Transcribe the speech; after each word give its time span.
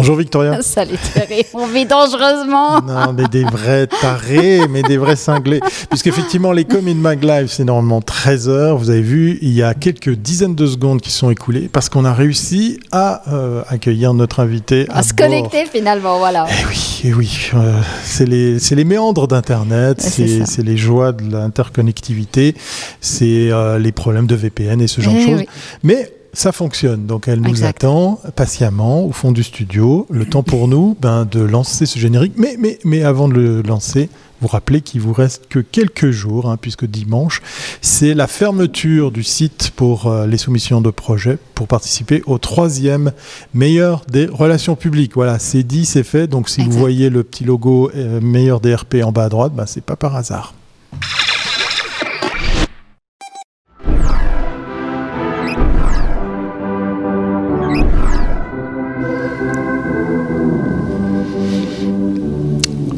Bonjour 0.00 0.16
Victoria. 0.16 0.56
Salut 0.62 0.96
Thierry, 1.12 1.44
on 1.52 1.66
vit 1.66 1.84
dangereusement. 1.84 2.80
Non, 2.80 3.12
mais 3.12 3.28
des 3.28 3.44
vrais 3.44 3.86
tarés, 3.86 4.66
mais 4.66 4.80
des 4.80 4.96
vrais 4.96 5.14
cinglés. 5.14 5.60
Puisqu'effectivement, 5.90 6.52
les 6.52 6.64
Comin 6.64 6.94
Mag 6.94 7.22
Live, 7.22 7.48
c'est 7.48 7.64
normalement 7.64 8.00
13 8.00 8.48
heures. 8.48 8.78
Vous 8.78 8.88
avez 8.88 9.02
vu, 9.02 9.38
il 9.42 9.52
y 9.52 9.62
a 9.62 9.74
quelques 9.74 10.14
dizaines 10.14 10.54
de 10.54 10.66
secondes 10.66 11.02
qui 11.02 11.10
sont 11.10 11.28
écoulées 11.28 11.68
parce 11.70 11.90
qu'on 11.90 12.06
a 12.06 12.14
réussi 12.14 12.80
à 12.92 13.30
euh, 13.30 13.62
accueillir 13.68 14.14
notre 14.14 14.40
invité. 14.40 14.86
À, 14.88 15.02
se 15.02 15.12
connecter 15.12 15.66
finalement, 15.66 16.16
voilà. 16.16 16.46
Eh 16.48 16.66
oui, 16.66 17.00
eh 17.04 17.12
oui. 17.12 17.50
Euh, 17.52 17.78
c'est 18.02 18.26
les, 18.26 18.56
les, 18.58 18.84
méandres 18.84 19.28
d'Internet, 19.28 20.00
c'est 20.00 20.62
les 20.62 20.78
joies 20.78 21.12
de 21.12 21.30
l'interconnectivité, 21.30 22.54
c'est 23.02 23.50
euh, 23.52 23.78
les 23.78 23.92
problèmes 23.92 24.26
de 24.26 24.34
VPN 24.34 24.80
et 24.80 24.86
ce 24.86 25.02
genre 25.02 25.12
de 25.12 25.18
eh 25.18 25.26
choses. 25.26 25.44
Mais 25.82 26.10
ça 26.32 26.52
fonctionne. 26.52 27.06
Donc 27.06 27.28
elle 27.28 27.40
nous 27.40 27.64
attend 27.64 28.20
patiemment 28.36 29.04
au 29.04 29.12
fond 29.12 29.32
du 29.32 29.42
studio. 29.42 30.06
Le 30.10 30.24
temps 30.24 30.42
pour 30.42 30.68
nous 30.68 30.96
ben, 31.00 31.24
de 31.24 31.40
lancer 31.40 31.86
ce 31.86 31.98
générique. 31.98 32.34
Mais, 32.36 32.56
mais, 32.58 32.78
mais 32.84 33.02
avant 33.02 33.28
de 33.28 33.34
le 33.34 33.62
lancer, 33.62 34.08
vous 34.40 34.48
rappelez 34.48 34.80
qu'il 34.80 35.00
vous 35.00 35.12
reste 35.12 35.48
que 35.48 35.58
quelques 35.58 36.10
jours, 36.10 36.48
hein, 36.48 36.56
puisque 36.56 36.86
dimanche, 36.86 37.42
c'est 37.82 38.14
la 38.14 38.26
fermeture 38.26 39.10
du 39.10 39.22
site 39.22 39.72
pour 39.76 40.06
euh, 40.06 40.26
les 40.26 40.38
soumissions 40.38 40.80
de 40.80 40.90
projets 40.90 41.38
pour 41.54 41.68
participer 41.68 42.22
au 42.26 42.38
troisième 42.38 43.12
meilleur 43.52 44.02
des 44.08 44.26
relations 44.26 44.76
publiques. 44.76 45.12
Voilà, 45.14 45.38
c'est 45.38 45.62
dit, 45.62 45.84
c'est 45.84 46.04
fait. 46.04 46.26
Donc 46.26 46.48
si 46.48 46.62
vous 46.62 46.72
voyez 46.72 47.10
le 47.10 47.22
petit 47.22 47.44
logo 47.44 47.90
euh, 47.94 48.20
meilleur 48.20 48.60
DRP 48.60 48.96
en 49.04 49.12
bas 49.12 49.24
à 49.24 49.28
droite, 49.28 49.52
ben, 49.54 49.66
c'est 49.66 49.84
pas 49.84 49.96
par 49.96 50.16
hasard. 50.16 50.54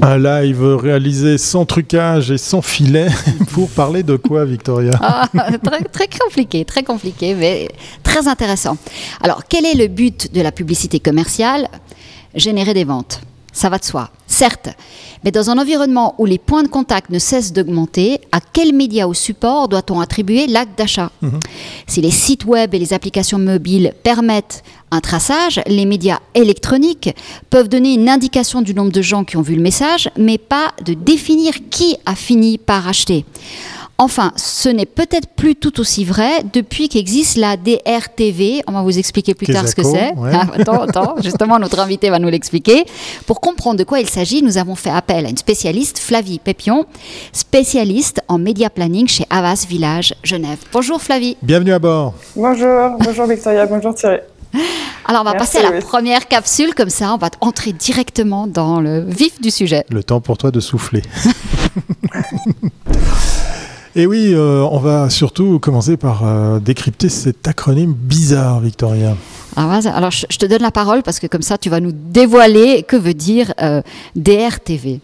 Un 0.04 0.18
live 0.18 0.64
réalisé 0.64 1.38
sans 1.38 1.64
trucage 1.64 2.32
et 2.32 2.36
sans 2.36 2.60
filet 2.60 3.06
pour 3.52 3.70
parler 3.70 4.02
de 4.02 4.16
quoi, 4.16 4.44
Victoria 4.44 4.90
ah, 5.00 5.28
très, 5.62 5.84
très, 5.84 6.08
compliqué, 6.08 6.64
très 6.64 6.82
compliqué, 6.82 7.36
mais 7.36 7.68
très 8.02 8.26
intéressant. 8.26 8.76
Alors, 9.22 9.44
quel 9.48 9.64
est 9.64 9.74
le 9.74 9.86
but 9.86 10.34
de 10.34 10.40
la 10.40 10.50
publicité 10.50 10.98
commerciale? 10.98 11.68
Générer 12.34 12.74
des 12.74 12.82
ventes. 12.82 13.20
Ça 13.52 13.68
va 13.68 13.78
de 13.78 13.84
soi, 13.84 14.10
certes. 14.42 14.70
Mais 15.22 15.30
dans 15.30 15.50
un 15.50 15.58
environnement 15.58 16.16
où 16.18 16.26
les 16.26 16.38
points 16.38 16.64
de 16.64 16.68
contact 16.68 17.10
ne 17.10 17.20
cessent 17.20 17.52
d'augmenter, 17.52 18.20
à 18.32 18.40
quel 18.40 18.74
média 18.74 19.06
ou 19.06 19.14
support 19.14 19.68
doit-on 19.68 20.00
attribuer 20.00 20.48
l'acte 20.48 20.76
d'achat 20.76 21.12
mhm. 21.20 21.38
Si 21.86 22.00
les 22.00 22.10
sites 22.10 22.44
web 22.44 22.74
et 22.74 22.80
les 22.80 22.92
applications 22.92 23.38
mobiles 23.38 23.92
permettent 24.02 24.64
un 24.90 25.00
traçage, 25.00 25.60
les 25.68 25.86
médias 25.86 26.18
électroniques 26.34 27.14
peuvent 27.50 27.68
donner 27.68 27.94
une 27.94 28.08
indication 28.08 28.62
du 28.62 28.74
nombre 28.74 28.90
de 28.90 29.00
gens 29.00 29.22
qui 29.22 29.36
ont 29.36 29.42
vu 29.42 29.54
le 29.54 29.62
message, 29.62 30.10
mais 30.18 30.38
pas 30.38 30.72
de 30.84 30.94
définir 30.94 31.52
qui 31.70 31.96
a 32.04 32.16
fini 32.16 32.58
par 32.58 32.88
acheter. 32.88 33.24
Enfin, 33.98 34.32
ce 34.36 34.68
n'est 34.68 34.86
peut-être 34.86 35.28
plus 35.28 35.54
tout 35.54 35.78
aussi 35.78 36.04
vrai 36.04 36.42
depuis 36.52 36.88
qu'existe 36.88 37.36
la 37.36 37.56
DRTV. 37.56 38.62
On 38.66 38.72
va 38.72 38.82
vous 38.82 38.98
expliquer 38.98 39.34
plus 39.34 39.46
tard 39.46 39.68
ce 39.68 39.74
que 39.74 39.84
c'est. 39.84 40.12
Ah, 40.32 40.46
attends, 40.58 40.82
attends, 40.82 41.14
justement, 41.22 41.58
notre 41.58 41.78
invité 41.78 42.10
va 42.10 42.18
nous 42.18 42.28
l'expliquer. 42.28 42.84
Pour 43.26 43.40
comprendre 43.40 43.78
de 43.78 43.84
quoi 43.84 44.00
il 44.00 44.08
s'agit, 44.08 44.42
nous 44.42 44.58
avons 44.58 44.74
fait 44.74 44.90
appel 44.90 45.26
à 45.26 45.28
une 45.28 45.36
spécialiste, 45.36 45.98
Flavie 45.98 46.40
Pépion, 46.40 46.84
spécialiste 47.32 48.20
en 48.28 48.38
média 48.38 48.70
planning 48.70 49.06
chez 49.06 49.24
Avas 49.30 49.66
Village 49.68 50.14
Genève. 50.24 50.58
Bonjour 50.72 51.00
Flavie. 51.00 51.36
Bienvenue 51.42 51.72
à 51.72 51.78
bord. 51.78 52.14
Bonjour, 52.34 52.96
bonjour 52.98 53.26
Victoria, 53.26 53.66
bonjour 53.66 53.94
Thierry. 53.94 54.18
Alors, 55.04 55.22
on 55.22 55.24
va 55.24 55.34
passer 55.34 55.58
à 55.58 55.70
la 55.70 55.80
première 55.80 56.28
capsule, 56.28 56.74
comme 56.74 56.90
ça, 56.90 57.14
on 57.14 57.18
va 57.18 57.28
entrer 57.40 57.72
directement 57.72 58.46
dans 58.46 58.80
le 58.80 59.00
vif 59.00 59.40
du 59.40 59.50
sujet. 59.50 59.84
Le 59.90 60.04
temps 60.04 60.20
pour 60.20 60.38
toi 60.38 60.50
de 60.50 60.60
souffler. 60.60 61.02
Et 63.94 64.06
oui, 64.06 64.32
euh, 64.34 64.66
on 64.70 64.78
va 64.78 65.10
surtout 65.10 65.58
commencer 65.58 65.98
par 65.98 66.26
euh, 66.26 66.58
décrypter 66.58 67.10
cet 67.10 67.46
acronyme 67.46 67.92
bizarre, 67.92 68.60
Victoria. 68.60 69.14
Alors, 69.54 70.10
je, 70.10 70.38
te 70.38 70.46
donne 70.46 70.62
la 70.62 70.70
parole 70.70 71.02
parce 71.02 71.20
que 71.20 71.26
comme 71.26 71.42
ça, 71.42 71.58
tu 71.58 71.68
vas 71.68 71.78
nous 71.78 71.92
dévoiler 71.92 72.84
que 72.84 72.96
veut 72.96 73.12
dire 73.12 73.52
euh, 73.60 73.82
DRTV. 74.16 75.00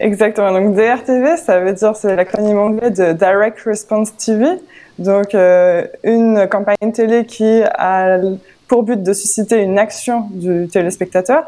Exactement. 0.00 0.52
Donc 0.52 0.74
DRTV, 0.74 1.38
ça 1.38 1.60
veut 1.60 1.72
dire 1.72 1.96
c'est 1.96 2.14
l'acronyme 2.14 2.58
anglais 2.58 2.90
de 2.90 3.14
Direct 3.14 3.58
Response 3.64 4.14
TV. 4.18 4.46
Donc 4.98 5.34
une 6.04 6.46
campagne 6.50 6.92
télé 6.92 7.24
qui 7.24 7.62
a 7.62 8.18
pour 8.68 8.82
but 8.82 9.02
de 9.02 9.12
susciter 9.14 9.62
une 9.62 9.78
action 9.78 10.28
du 10.32 10.68
téléspectateur. 10.70 11.44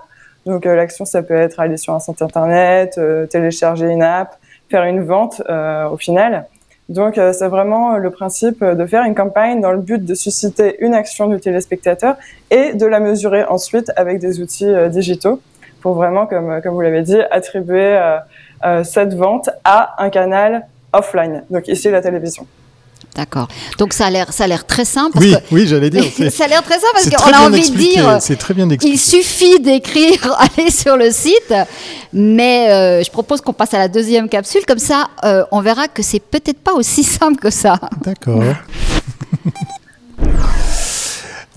Donc 0.47 0.65
l'action, 0.65 1.05
ça 1.05 1.23
peut 1.23 1.35
être 1.35 1.61
aller 1.61 1.77
sur 1.77 1.93
un 1.93 2.01
site 2.01 2.23
internet, 2.23 2.99
télécharger 3.29 3.91
une 3.91 4.03
app, 4.03 4.39
faire 4.69 4.84
une 4.84 5.03
vente 5.03 5.43
euh, 5.49 5.89
au 5.89 5.97
final. 5.97 6.47
Donc, 6.89 7.19
euh, 7.19 7.33
c'est 7.33 7.49
vraiment 7.49 7.99
le 7.99 8.11
principe 8.11 8.65
de 8.65 8.87
faire 8.87 9.05
une 9.05 9.15
campagne 9.15 9.61
dans 9.61 9.73
le 9.73 9.79
but 9.79 10.03
de 10.03 10.15
susciter 10.15 10.77
une 10.83 10.95
action 10.95 11.27
du 11.27 11.39
téléspectateur 11.39 12.17
et 12.51 12.73
de 12.73 12.87
la 12.87 13.01
mesurer 13.01 13.45
ensuite 13.45 13.93
avec 13.97 14.21
des 14.21 14.41
outils 14.41 14.73
euh, 14.73 14.89
digitaux 14.89 15.41
pour 15.83 15.95
vraiment, 15.95 16.27
comme, 16.27 16.61
comme 16.62 16.75
vous 16.75 16.81
l'avez 16.81 17.03
dit, 17.03 17.21
attribuer 17.31 17.97
cette 18.83 19.15
vente 19.15 19.49
à 19.62 20.03
un 20.03 20.11
canal 20.11 20.67
offline, 20.93 21.45
donc 21.50 21.69
ici 21.69 21.89
la 21.89 22.00
télévision. 22.00 22.49
D'accord. 23.19 23.49
Donc 23.79 23.95
ça 23.95 24.06
a 24.06 24.11
l'air, 24.11 24.33
ça 24.33 24.45
a 24.45 24.47
l'air 24.47 24.65
très 24.65 24.84
simple. 24.84 25.19
oui, 25.19 25.34
oui, 25.51 25.67
j'allais 25.67 25.91
dire. 25.91 26.05
ça 26.31 26.45
a 26.45 26.47
l'air 26.47 26.62
très 26.62 26.79
simple 26.79 26.93
parce 26.93 27.11
qu'on 27.11 27.33
a 27.33 27.49
envie 27.49 27.69
de 27.69 27.77
dire. 27.77 28.19
C'est 28.21 28.37
très 28.37 28.55
bien 28.55 28.71
expliqué. 28.71 28.95
Il 28.95 28.99
suffit 28.99 29.59
d'écrire, 29.59 30.37
aller 30.56 30.71
sur 30.71 30.97
le 30.97 31.11
site, 31.11 31.53
mais 32.12 32.71
euh, 32.71 33.03
je 33.03 33.11
propose 33.11 33.41
qu'on 33.41 33.53
passe 33.53 33.75
à 33.75 33.79
la 33.79 33.89
deuxième 33.89 34.29
capsule. 34.29 34.61
Comme 34.69 34.79
ça, 34.79 35.09
euh, 35.25 35.43
on 35.51 35.61
verra 35.62 35.89
que 35.89 36.01
c'est 36.01 36.21
peut-être 36.21 36.61
pas 36.61 36.75
aussi 36.75 37.03
simple 37.19 37.41
que 37.41 37.51
ça. 37.51 37.81
D'accord. 38.05 38.45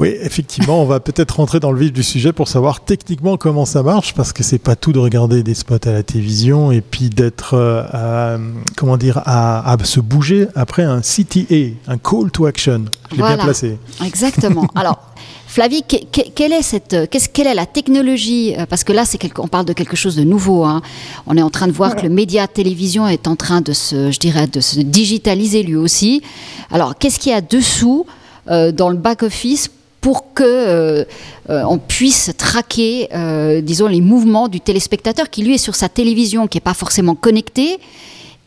Oui, 0.01 0.15
effectivement, 0.19 0.81
on 0.81 0.85
va 0.85 0.99
peut-être 0.99 1.35
rentrer 1.35 1.59
dans 1.59 1.71
le 1.71 1.79
vif 1.79 1.93
du 1.93 2.01
sujet 2.01 2.33
pour 2.33 2.47
savoir 2.47 2.83
techniquement 2.83 3.37
comment 3.37 3.65
ça 3.65 3.83
marche, 3.83 4.15
parce 4.15 4.33
que 4.33 4.41
c'est 4.41 4.57
pas 4.57 4.75
tout 4.75 4.93
de 4.93 4.97
regarder 4.97 5.43
des 5.43 5.53
spots 5.53 5.75
à 5.85 5.91
la 5.91 6.01
télévision 6.01 6.71
et 6.71 6.81
puis 6.81 7.09
d'être, 7.09 7.51
euh, 7.53 8.39
comment 8.75 8.97
dire, 8.97 9.21
à, 9.27 9.77
se 9.83 9.99
bouger 9.99 10.47
après 10.55 10.81
un 10.81 11.01
CTA, 11.01 11.75
un 11.87 11.99
call 11.99 12.31
to 12.31 12.47
action. 12.47 12.85
Je 13.11 13.17
l'ai 13.17 13.21
bien 13.21 13.37
placé. 13.37 13.77
Exactement. 14.03 14.67
Alors. 14.75 14.97
Flavie, 15.45 15.83
quelle 15.83 16.53
est 16.53 16.61
cette, 16.61 16.95
quelle 17.09 17.47
est 17.47 17.53
la 17.53 17.65
technologie 17.65 18.55
euh, 18.57 18.65
Parce 18.65 18.85
que 18.85 18.93
là, 18.93 19.03
on 19.37 19.49
parle 19.49 19.65
de 19.65 19.73
quelque 19.73 19.97
chose 19.97 20.15
de 20.15 20.23
nouveau. 20.23 20.63
Hein. 20.63 20.81
On 21.27 21.35
est 21.35 21.41
en 21.41 21.49
train 21.49 21.67
de 21.67 21.73
voir 21.73 21.97
que 21.97 22.03
le 22.03 22.09
média 22.09 22.47
télévision 22.47 23.05
est 23.05 23.27
en 23.27 23.35
train 23.35 23.59
de 23.59 23.73
se, 23.73 24.11
je 24.11 24.17
dirais, 24.17 24.47
de 24.47 24.61
se 24.61 24.79
digitaliser 24.79 25.61
lui 25.61 25.75
aussi. 25.75 26.23
Alors, 26.71 26.97
qu'est-ce 26.97 27.19
qu'il 27.19 27.33
y 27.33 27.35
a 27.35 27.41
dessous 27.41 28.05
euh, 28.49 28.71
dans 28.71 28.89
le 28.89 28.95
back 28.95 29.23
office 29.23 29.69
pour 30.01 30.33
que 30.33 30.43
euh, 30.43 31.05
euh, 31.49 31.63
on 31.63 31.77
puisse 31.77 32.35
traquer, 32.35 33.07
euh, 33.13 33.61
disons, 33.61 33.87
les 33.87 34.01
mouvements 34.01 34.47
du 34.47 34.59
téléspectateur 34.59 35.29
qui 35.29 35.43
lui 35.43 35.55
est 35.55 35.59
sur 35.59 35.75
sa 35.75 35.89
télévision, 35.89 36.47
qui 36.47 36.57
n'est 36.57 36.61
pas 36.61 36.73
forcément 36.73 37.13
connecté, 37.13 37.79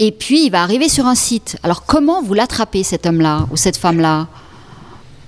et 0.01 0.11
puis 0.11 0.45
il 0.45 0.51
va 0.51 0.63
arriver 0.63 0.89
sur 0.89 1.07
un 1.07 1.15
site. 1.15 1.57
Alors 1.63 1.87
comment 1.87 2.21
vous 2.21 2.35
l'attrapez 2.35 2.83
cet 2.83 3.07
homme-là 3.07 3.47
ou 3.53 3.57
cette 3.57 3.77
femme-là? 3.77 4.27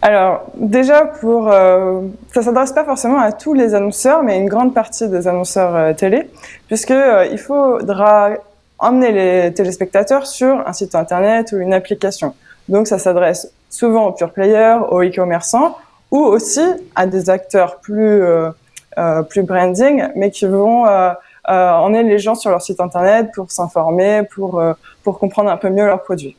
Alors 0.03 0.43
déjà 0.57 1.05
pour 1.05 1.51
ça 1.51 2.43
s'adresse 2.43 2.73
pas 2.73 2.85
forcément 2.85 3.19
à 3.19 3.33
tous 3.33 3.55
les 3.55 3.75
annonceurs 3.75 4.23
mais 4.23 4.35
à 4.35 4.37
une 4.37 4.49
grande 4.49 4.75
partie 4.75 5.09
des 5.09 5.27
annonceurs 5.27 5.97
télé 5.97 6.29
puisque 6.67 6.95
il 7.31 7.39
faudra 7.39 8.31
emmener 8.79 9.13
les 9.13 9.55
téléspectateurs 9.55 10.27
sur 10.27 10.63
un 10.67 10.73
site 10.73 10.95
internet 10.95 11.53
ou 11.53 11.59
une 11.59 11.73
application. 11.73 12.35
Donc 12.69 12.89
ça 12.89 12.99
s'adresse 12.99 13.51
souvent 13.71 14.09
aux 14.09 14.13
pure 14.13 14.33
players, 14.33 14.79
aux 14.91 15.03
e-commerçants 15.03 15.77
ou 16.11 16.19
aussi 16.19 16.63
à 16.95 17.07
des 17.07 17.31
acteurs 17.31 17.81
plus 17.81 18.23
euh, 18.23 18.51
euh, 18.99 19.23
plus 19.23 19.43
branding, 19.43 20.05
mais 20.15 20.31
qui 20.31 20.47
vont 20.47 20.87
euh, 20.87 21.13
emmener 21.49 22.03
les 22.03 22.19
gens 22.19 22.35
sur 22.35 22.51
leur 22.51 22.63
site 22.63 22.81
internet 22.81 23.31
pour 23.35 23.51
s'informer, 23.51 24.23
pour 24.35 24.63
pour 25.03 25.19
comprendre 25.19 25.51
un 25.51 25.57
peu 25.57 25.69
mieux 25.69 25.87
leurs 25.87 26.03
produits. 26.03 26.37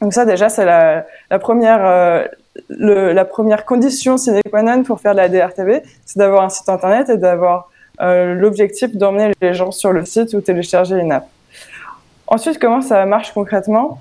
Donc 0.00 0.12
ça 0.12 0.24
déjà 0.24 0.48
c'est 0.48 0.64
la, 0.64 1.04
première 1.38 2.28
la 2.68 3.24
première 3.24 3.64
condition 3.64 4.16
sine 4.16 4.40
qua 4.50 4.62
non 4.62 4.82
pour 4.82 5.00
faire 5.00 5.12
de 5.12 5.18
la 5.18 5.28
DRTV, 5.28 5.82
c'est 6.04 6.18
d'avoir 6.18 6.44
un 6.44 6.48
site 6.48 6.68
internet 6.68 7.08
et 7.08 7.16
d'avoir 7.16 7.70
l'objectif 8.00 8.94
d'emmener 8.96 9.32
les 9.40 9.54
gens 9.54 9.70
sur 9.70 9.92
le 9.92 10.04
site 10.04 10.34
ou 10.34 10.40
télécharger 10.40 10.96
une 10.96 11.12
app. 11.12 11.26
Ensuite, 12.26 12.58
comment 12.58 12.82
ça 12.82 13.04
marche 13.06 13.32
concrètement? 13.32 13.98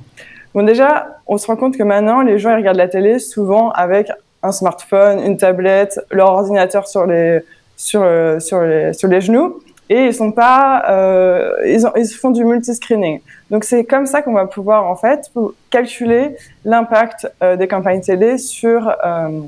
Bon, 0.53 0.63
déjà, 0.63 1.19
on 1.27 1.38
se 1.38 1.47
rend 1.47 1.56
compte 1.56 1.77
que 1.77 1.83
maintenant, 1.83 2.21
les 2.21 2.39
gens 2.39 2.51
ils 2.51 2.57
regardent 2.57 2.77
la 2.77 2.88
télé 2.88 3.19
souvent 3.19 3.71
avec 3.71 4.11
un 4.44 4.51
smartphone, 4.51 5.19
une 5.19 5.38
tablette, 5.38 6.00
leur 6.12 6.30
ordinateur 6.30 6.88
sur 6.88 7.06
les 7.06 7.40
sur 7.75 8.01
euh, 8.04 8.40
sur 8.40 8.62
les 8.62 8.94
sur 8.94 9.07
les 9.07 9.22
genoux 9.22 9.62
et 9.90 10.06
ils 10.06 10.13
sont 10.13 10.31
pas 10.31 10.86
euh, 10.90 11.56
ils, 11.66 11.86
ils 11.98 12.07
font 12.07 12.31
du 12.31 12.44
multiscreening. 12.45 13.22
Donc 13.51 13.63
c'est 13.63 13.84
comme 13.84 14.06
ça 14.06 14.22
qu'on 14.22 14.34
va 14.34 14.45
pouvoir 14.45 14.86
en 14.86 14.95
fait 14.95 15.31
calculer 15.69 16.36
l'impact 16.66 17.28
euh, 17.44 17.56
des 17.56 17.68
campagnes 17.68 18.01
télé 18.01 18.38
sur 18.38 18.90
euh, 19.06 19.42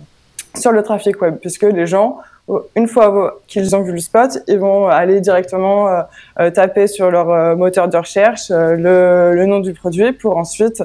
sur 0.56 0.72
le 0.72 0.84
trafic 0.84 1.22
web 1.22 1.38
puisque 1.40 1.64
les 1.64 1.88
gens 1.88 2.18
une 2.76 2.88
fois 2.88 3.40
qu'ils 3.48 3.76
ont 3.76 3.82
vu 3.82 3.92
le 3.92 3.98
spot, 3.98 4.38
ils 4.48 4.60
vont 4.60 4.86
aller 4.88 5.20
directement 5.20 6.04
taper 6.54 6.86
sur 6.86 7.10
leur 7.10 7.58
moteur 7.58 7.88
de 7.88 7.98
recherche 7.98 8.52
le, 8.52 9.34
le, 9.34 9.46
nom 9.48 9.62
du 9.62 9.74
produit 9.74 10.12
pour 10.12 10.38
ensuite 10.38 10.84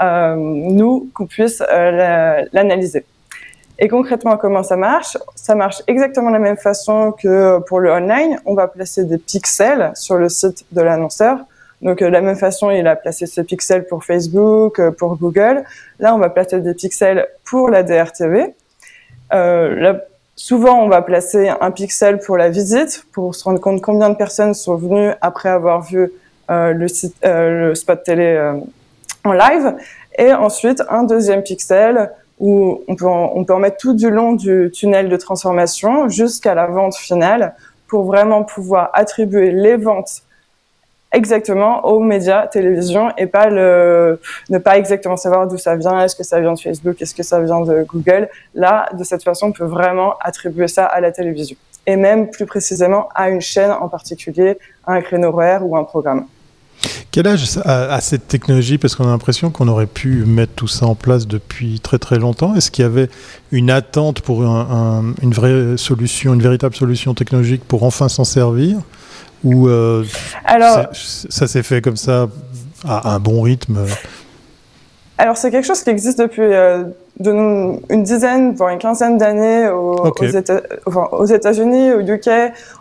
nous 0.00 1.10
qu'on 1.12 1.26
puisse 1.26 1.62
l'analyser. 1.70 3.04
Et 3.82 3.88
concrètement, 3.88 4.36
comment 4.36 4.62
ça 4.62 4.76
marche? 4.76 5.18
Ça 5.34 5.56
marche 5.56 5.82
exactement 5.88 6.28
de 6.28 6.34
la 6.34 6.38
même 6.38 6.56
façon 6.56 7.10
que 7.10 7.58
pour 7.66 7.80
le 7.80 7.90
online. 7.90 8.38
On 8.46 8.54
va 8.54 8.68
placer 8.68 9.02
des 9.04 9.18
pixels 9.18 9.90
sur 9.96 10.18
le 10.18 10.28
site 10.28 10.64
de 10.70 10.82
l'annonceur. 10.82 11.38
Donc, 11.80 11.98
de 11.98 12.06
la 12.06 12.20
même 12.20 12.36
façon, 12.36 12.70
il 12.70 12.86
a 12.86 12.94
placé 12.94 13.26
ses 13.26 13.42
pixels 13.42 13.88
pour 13.88 14.04
Facebook, 14.04 14.78
euh, 14.78 14.92
pour 14.92 15.16
Google. 15.16 15.64
Là, 15.98 16.14
on 16.14 16.18
va 16.18 16.30
placer 16.30 16.60
des 16.60 16.74
pixels 16.74 17.26
pour 17.44 17.70
la 17.70 17.82
DRTV. 17.82 18.54
Euh, 19.34 19.94
souvent, 20.36 20.80
on 20.80 20.88
va 20.88 21.02
placer 21.02 21.48
un 21.48 21.72
pixel 21.72 22.20
pour 22.20 22.36
la 22.36 22.50
visite, 22.50 23.04
pour 23.12 23.34
se 23.34 23.42
rendre 23.42 23.60
compte 23.60 23.82
combien 23.82 24.10
de 24.10 24.14
personnes 24.14 24.54
sont 24.54 24.76
venues 24.76 25.10
après 25.20 25.48
avoir 25.48 25.82
vu 25.82 26.12
euh, 26.50 26.72
le, 26.72 26.86
euh, 27.24 27.74
spot 27.74 28.04
télé 28.04 28.36
euh, 28.36 28.60
en 29.24 29.32
live. 29.32 29.74
Et 30.16 30.32
ensuite, 30.32 30.84
un 30.88 31.02
deuxième 31.02 31.42
pixel 31.42 32.12
où 32.42 32.82
on 32.88 32.96
peut, 32.96 33.06
en, 33.06 33.32
on 33.36 33.44
peut 33.44 33.54
en 33.54 33.60
mettre 33.60 33.76
tout 33.76 33.94
du 33.94 34.10
long 34.10 34.32
du 34.32 34.70
tunnel 34.74 35.08
de 35.08 35.16
transformation 35.16 36.08
jusqu'à 36.08 36.54
la 36.54 36.66
vente 36.66 36.96
finale 36.96 37.54
pour 37.86 38.04
vraiment 38.04 38.42
pouvoir 38.42 38.90
attribuer 38.94 39.52
les 39.52 39.76
ventes 39.76 40.22
exactement 41.12 41.84
aux 41.84 42.00
médias 42.00 42.48
télévision 42.48 43.12
et 43.16 43.26
pas 43.26 43.48
le 43.48 44.20
ne 44.50 44.58
pas 44.58 44.76
exactement 44.76 45.16
savoir 45.16 45.46
d'où 45.46 45.56
ça 45.56 45.76
vient 45.76 46.02
est-ce 46.02 46.16
que 46.16 46.24
ça 46.24 46.40
vient 46.40 46.54
de 46.54 46.58
Facebook 46.58 47.00
est-ce 47.00 47.14
que 47.14 47.22
ça 47.22 47.40
vient 47.40 47.60
de 47.60 47.84
Google. 47.84 48.28
Là 48.54 48.88
de 48.98 49.04
cette 49.04 49.22
façon 49.22 49.48
on 49.48 49.52
peut 49.52 49.64
vraiment 49.64 50.14
attribuer 50.20 50.68
ça 50.68 50.84
à 50.86 51.00
la 51.00 51.12
télévision. 51.12 51.56
Et 51.86 51.96
même 51.96 52.30
plus 52.30 52.46
précisément 52.46 53.08
à 53.14 53.28
une 53.28 53.40
chaîne 53.40 53.70
en 53.70 53.88
particulier 53.88 54.58
à 54.84 54.94
un 54.94 55.00
créneau 55.00 55.28
horaire 55.28 55.64
ou 55.64 55.76
un 55.76 55.84
programme 55.84 56.26
quel 57.10 57.26
âge 57.26 57.58
a, 57.64 58.00
cette 58.00 58.28
technologie? 58.28 58.78
Parce 58.78 58.96
qu'on 58.96 59.04
a 59.04 59.08
l'impression 59.10 59.50
qu'on 59.50 59.68
aurait 59.68 59.86
pu 59.86 60.24
mettre 60.24 60.52
tout 60.54 60.68
ça 60.68 60.86
en 60.86 60.94
place 60.94 61.26
depuis 61.26 61.80
très 61.80 61.98
très 61.98 62.18
longtemps. 62.18 62.54
Est-ce 62.54 62.70
qu'il 62.70 62.82
y 62.82 62.86
avait 62.86 63.08
une 63.50 63.70
attente 63.70 64.20
pour 64.20 64.42
une 64.42 65.32
vraie 65.32 65.76
solution, 65.76 66.34
une 66.34 66.42
véritable 66.42 66.74
solution 66.74 67.14
technologique 67.14 67.64
pour 67.64 67.82
enfin 67.82 68.08
s'en 68.08 68.24
servir? 68.24 68.78
Ou 69.44 69.68
euh, 69.68 70.04
Alors, 70.44 70.86
ça 70.92 71.46
s'est 71.48 71.62
fait 71.62 71.82
comme 71.82 71.96
ça 71.96 72.28
à 72.84 73.14
un 73.14 73.18
bon 73.18 73.42
rythme? 73.42 73.84
Alors 75.18 75.36
c'est 75.36 75.50
quelque 75.50 75.66
chose 75.66 75.82
qui 75.82 75.90
existe 75.90 76.18
depuis 76.18 76.42
euh, 76.42 76.84
de, 77.20 77.30
une 77.92 78.02
dizaine, 78.02 78.54
voire 78.54 78.70
une 78.70 78.78
quinzaine 78.78 79.18
d'années 79.18 79.68
aux, 79.68 80.12
aux 81.12 81.24
États-Unis, 81.26 81.92
au 81.92 82.00
UK, 82.00 82.30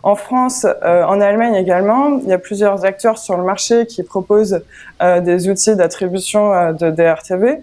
en 0.04 0.16
France, 0.16 0.66
euh, 0.84 1.04
en 1.04 1.20
Allemagne 1.20 1.56
également. 1.56 2.20
Il 2.24 2.30
y 2.30 2.34
a 2.34 2.38
plusieurs 2.38 2.86
acteurs 2.86 3.18
sur 3.18 3.38
le 3.38 3.44
marché 3.44 3.86
qui 3.86 4.04
proposent 4.04 4.62
euh, 5.02 5.20
des 5.20 5.50
outils 5.50 5.76
d'attribution 5.76 6.54
euh, 6.54 6.74
de 6.74 6.92
DRTV. 6.92 7.62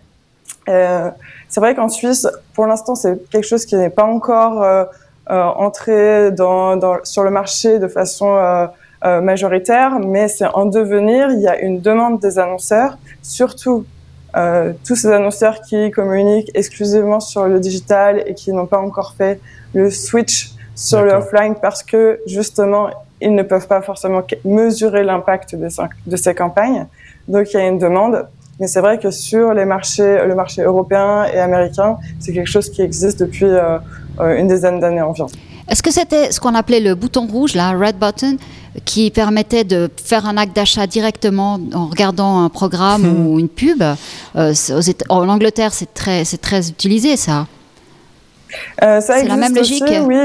Euh, 0.69 1.11
c'est 1.49 1.61
vrai 1.61 1.75
qu'en 1.75 1.89
Suisse, 1.89 2.27
pour 2.55 2.67
l'instant, 2.67 2.95
c'est 2.95 3.19
quelque 3.31 3.47
chose 3.47 3.65
qui 3.65 3.77
n'est 3.77 3.91
pas 3.91 4.05
encore 4.05 4.89
entré 5.31 6.31
dans, 6.31 6.77
dans, 6.77 6.99
sur 7.05 7.23
le 7.23 7.31
marché 7.31 7.79
de 7.79 7.89
façon 7.89 8.69
majoritaire, 9.03 9.99
mais 9.99 10.29
c'est 10.29 10.47
en 10.47 10.67
devenir. 10.67 11.31
Il 11.31 11.41
y 11.41 11.49
a 11.49 11.59
une 11.59 11.81
demande 11.81 12.21
des 12.21 12.39
annonceurs, 12.39 12.99
surtout 13.23 13.87
euh, 14.37 14.73
tous 14.87 14.97
ces 14.97 15.09
annonceurs 15.09 15.63
qui 15.63 15.91
communiquent 15.91 16.51
exclusivement 16.55 17.21
sur 17.21 17.47
le 17.47 17.61
digital 17.61 18.23
et 18.27 18.35
qui 18.35 18.53
n'ont 18.53 18.67
pas 18.67 18.79
encore 18.79 19.15
fait 19.17 19.41
le 19.73 19.91
switch 19.91 20.53
sur 20.75 21.03
le 21.03 21.13
offline 21.13 21.55
parce 21.61 21.83
que 21.83 22.21
justement 22.27 22.91
ils 23.21 23.35
ne 23.35 23.43
peuvent 23.43 23.67
pas 23.67 23.83
forcément 23.83 24.23
mesurer 24.45 25.03
l'impact 25.03 25.57
de, 25.57 25.69
de, 26.07 26.17
ces 26.17 26.35
campagnes. 26.35 26.87
Donc 27.27 27.53
il 27.53 27.57
y 27.57 27.61
a 27.61 27.67
une 27.67 27.79
demande. 27.79 28.27
Mais 28.61 28.67
c'est 28.67 28.81
vrai 28.81 28.99
que 28.99 29.11
sur 29.11 29.55
les 29.55 29.65
marchés, 29.65 30.25
le 30.27 30.35
marché 30.35 30.63
européen 30.63 31.25
et 31.25 31.39
américain, 31.39 31.97
c'est 32.21 32.33
quelque 32.33 32.51
chose 32.51 32.71
qui 32.71 32.83
existe 32.83 33.21
depuis 33.21 33.47
euh, 33.47 33.79
euh 34.21 34.37
une 34.37 34.49
dizaine 34.49 34.81
d'années 34.81 35.03
environ. 35.03 35.29
Est-ce 35.69 35.83
que 35.83 35.91
c'était 35.91 36.33
ce 36.33 36.41
qu'on 36.41 36.55
appelait 36.55 36.81
le 36.81 36.95
bouton 36.95 37.27
rouge, 37.27 37.55
là, 37.55 37.73
red 37.73 37.97
button, 37.97 38.37
qui 38.85 39.11
permettait 39.11 39.65
de 39.65 39.91
faire 40.03 40.27
un 40.27 40.37
acte 40.37 40.57
d'achat 40.57 40.87
directement 40.87 41.59
en 41.75 41.87
regardant 41.87 42.43
un 42.43 42.49
programme 42.49 43.03
hmm. 43.03 43.27
ou 43.27 43.39
une 43.39 43.49
pub? 43.49 43.83
Euh, 44.37 44.55
En 45.09 45.29
Angleterre, 45.29 45.73
c'est 45.73 45.93
très, 45.93 46.25
c'est 46.25 46.41
très 46.41 46.69
utilisé, 46.69 47.17
ça. 47.17 47.47
Euh, 48.83 49.01
c'est 49.01 49.25
la 49.25 49.37
même 49.37 49.55
logique? 49.55 49.85
oui. 50.07 50.17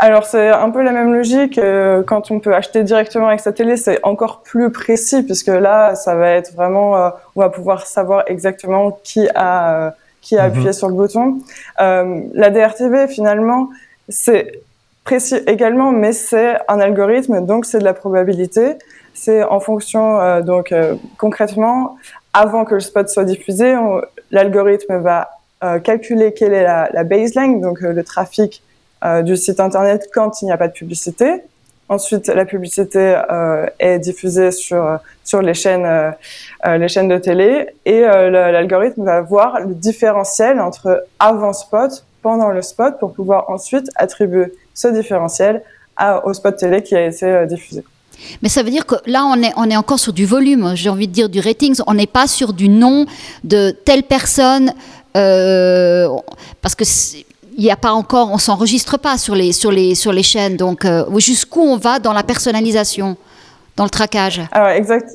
Alors 0.00 0.24
c'est 0.24 0.48
un 0.48 0.70
peu 0.70 0.82
la 0.82 0.92
même 0.92 1.12
logique. 1.12 1.58
Euh, 1.58 2.02
quand 2.04 2.30
on 2.30 2.38
peut 2.38 2.54
acheter 2.54 2.84
directement 2.84 3.28
avec 3.28 3.40
sa 3.40 3.52
télé, 3.52 3.76
c'est 3.76 3.98
encore 4.04 4.42
plus 4.42 4.70
précis 4.70 5.22
puisque 5.24 5.48
là, 5.48 5.94
ça 5.96 6.14
va 6.14 6.30
être 6.30 6.54
vraiment, 6.54 6.96
euh, 6.96 7.10
on 7.34 7.40
va 7.40 7.48
pouvoir 7.48 7.86
savoir 7.86 8.22
exactement 8.28 8.98
qui 9.02 9.28
a 9.34 9.94
qui 10.20 10.36
a 10.36 10.42
mhm. 10.42 10.50
appuyé 10.50 10.72
sur 10.72 10.88
le 10.88 10.94
bouton. 10.94 11.38
la 11.78 12.50
DRTV 12.50 13.08
finalement, 13.08 13.68
c'est 14.08 14.62
précis 15.04 15.36
également, 15.46 15.90
mais 15.90 16.12
c'est 16.12 16.58
un 16.68 16.80
algorithme, 16.80 17.44
donc 17.44 17.64
c'est 17.64 17.78
de 17.78 17.84
la 17.84 17.94
probabilité. 17.94 18.76
C'est 19.14 19.42
en 19.42 19.58
fonction, 19.58 20.20
euh, 20.20 20.42
donc 20.42 20.70
euh, 20.70 20.94
concrètement, 21.18 21.96
avant 22.32 22.64
que 22.64 22.74
le 22.74 22.80
spot 22.80 23.08
soit 23.08 23.24
diffusé, 23.24 23.74
l'algorithme 24.30 24.98
va 24.98 25.30
euh, 25.64 25.78
calculer 25.78 26.34
quelle 26.34 26.52
est 26.52 26.62
la, 26.62 26.88
la 26.92 27.04
baseline, 27.04 27.60
donc 27.60 27.80
le 27.80 28.04
trafic 28.04 28.62
du 29.22 29.36
site 29.36 29.60
internet 29.60 30.08
quand 30.12 30.42
il 30.42 30.46
n'y 30.46 30.52
a 30.52 30.56
pas 30.56 30.66
de 30.66 30.72
publicité. 30.72 31.42
Ensuite, 31.88 32.28
la 32.28 32.44
publicité 32.44 33.18
est 33.78 33.98
diffusée 33.98 34.50
sur 34.50 34.98
sur 35.24 35.40
les 35.40 35.54
chaînes 35.54 36.12
les 36.66 36.88
chaînes 36.88 37.08
de 37.08 37.16
télé 37.18 37.68
et 37.86 38.00
l'algorithme 38.02 39.04
va 39.04 39.22
voir 39.22 39.60
le 39.60 39.74
différentiel 39.74 40.60
entre 40.60 41.04
avant 41.18 41.54
spot 41.54 42.04
pendant 42.22 42.50
le 42.50 42.62
spot 42.62 42.98
pour 42.98 43.12
pouvoir 43.12 43.48
ensuite 43.48 43.88
attribuer 43.96 44.52
ce 44.74 44.88
différentiel 44.88 45.62
à, 45.96 46.24
au 46.26 46.32
spot 46.32 46.56
télé 46.56 46.82
qui 46.82 46.94
a 46.94 47.06
été 47.06 47.26
euh, 47.26 47.46
diffusé. 47.46 47.84
Mais 48.42 48.48
ça 48.48 48.62
veut 48.62 48.70
dire 48.70 48.84
que 48.84 48.96
là, 49.06 49.24
on 49.24 49.40
est, 49.42 49.52
on 49.56 49.70
est 49.70 49.76
encore 49.76 49.98
sur 49.98 50.12
du 50.12 50.26
volume, 50.26 50.72
j'ai 50.74 50.88
envie 50.90 51.06
de 51.06 51.12
dire 51.12 51.28
du 51.28 51.40
ratings, 51.40 51.80
on 51.86 51.94
n'est 51.94 52.06
pas 52.06 52.26
sur 52.26 52.52
du 52.52 52.68
nom 52.68 53.06
de 53.44 53.70
telle 53.70 54.02
personne, 54.02 54.72
euh, 55.16 56.08
parce 56.60 56.74
que 56.74 56.84
il 57.58 57.64
n'y 57.64 57.70
a 57.70 57.76
pas 57.76 57.92
encore, 57.92 58.30
on 58.32 58.38
s'enregistre 58.38 58.96
pas 58.98 59.18
sur 59.18 59.34
les, 59.34 59.52
sur 59.52 59.70
les, 59.70 59.94
sur 59.94 60.12
les 60.12 60.22
chaînes, 60.22 60.56
donc 60.56 60.86
euh, 60.86 61.04
jusqu'où 61.18 61.60
on 61.60 61.76
va 61.76 61.98
dans 61.98 62.14
la 62.14 62.22
personnalisation, 62.22 63.16
dans 63.76 63.84
le 63.84 63.90
traquage? 63.90 64.40
Alors, 64.52 64.68
exact, 64.68 65.10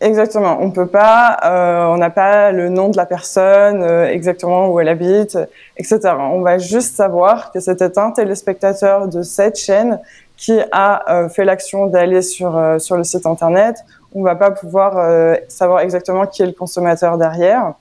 Exactement. 0.00 0.58
On 0.60 0.70
peut 0.70 0.86
pas, 0.86 1.38
euh, 1.44 1.86
on 1.86 1.96
n'a 1.96 2.10
pas 2.10 2.52
le 2.52 2.68
nom 2.68 2.90
de 2.90 2.96
la 2.96 3.06
personne, 3.06 3.82
euh, 3.82 4.06
exactement 4.06 4.68
où 4.68 4.78
elle 4.78 4.88
habite, 4.88 5.38
etc. 5.78 6.00
On 6.18 6.42
va 6.42 6.58
juste 6.58 6.94
savoir 6.94 7.52
que 7.52 7.60
c'était 7.60 7.98
un 7.98 8.10
téléspectateur 8.10 9.08
de 9.08 9.22
cette 9.22 9.58
chaîne 9.58 9.98
qui 10.36 10.58
a 10.72 11.10
euh, 11.10 11.28
fait 11.28 11.44
l'action 11.44 11.86
d'aller 11.86 12.22
sur 12.22 12.56
euh, 12.56 12.78
sur 12.78 12.96
le 12.96 13.04
site 13.04 13.26
internet. 13.26 13.76
On 14.14 14.22
va 14.22 14.34
pas 14.34 14.50
pouvoir 14.50 14.98
euh, 14.98 15.36
savoir 15.48 15.80
exactement 15.80 16.26
qui 16.26 16.42
est 16.42 16.46
le 16.46 16.52
consommateur 16.52 17.18
derrière. 17.18 17.74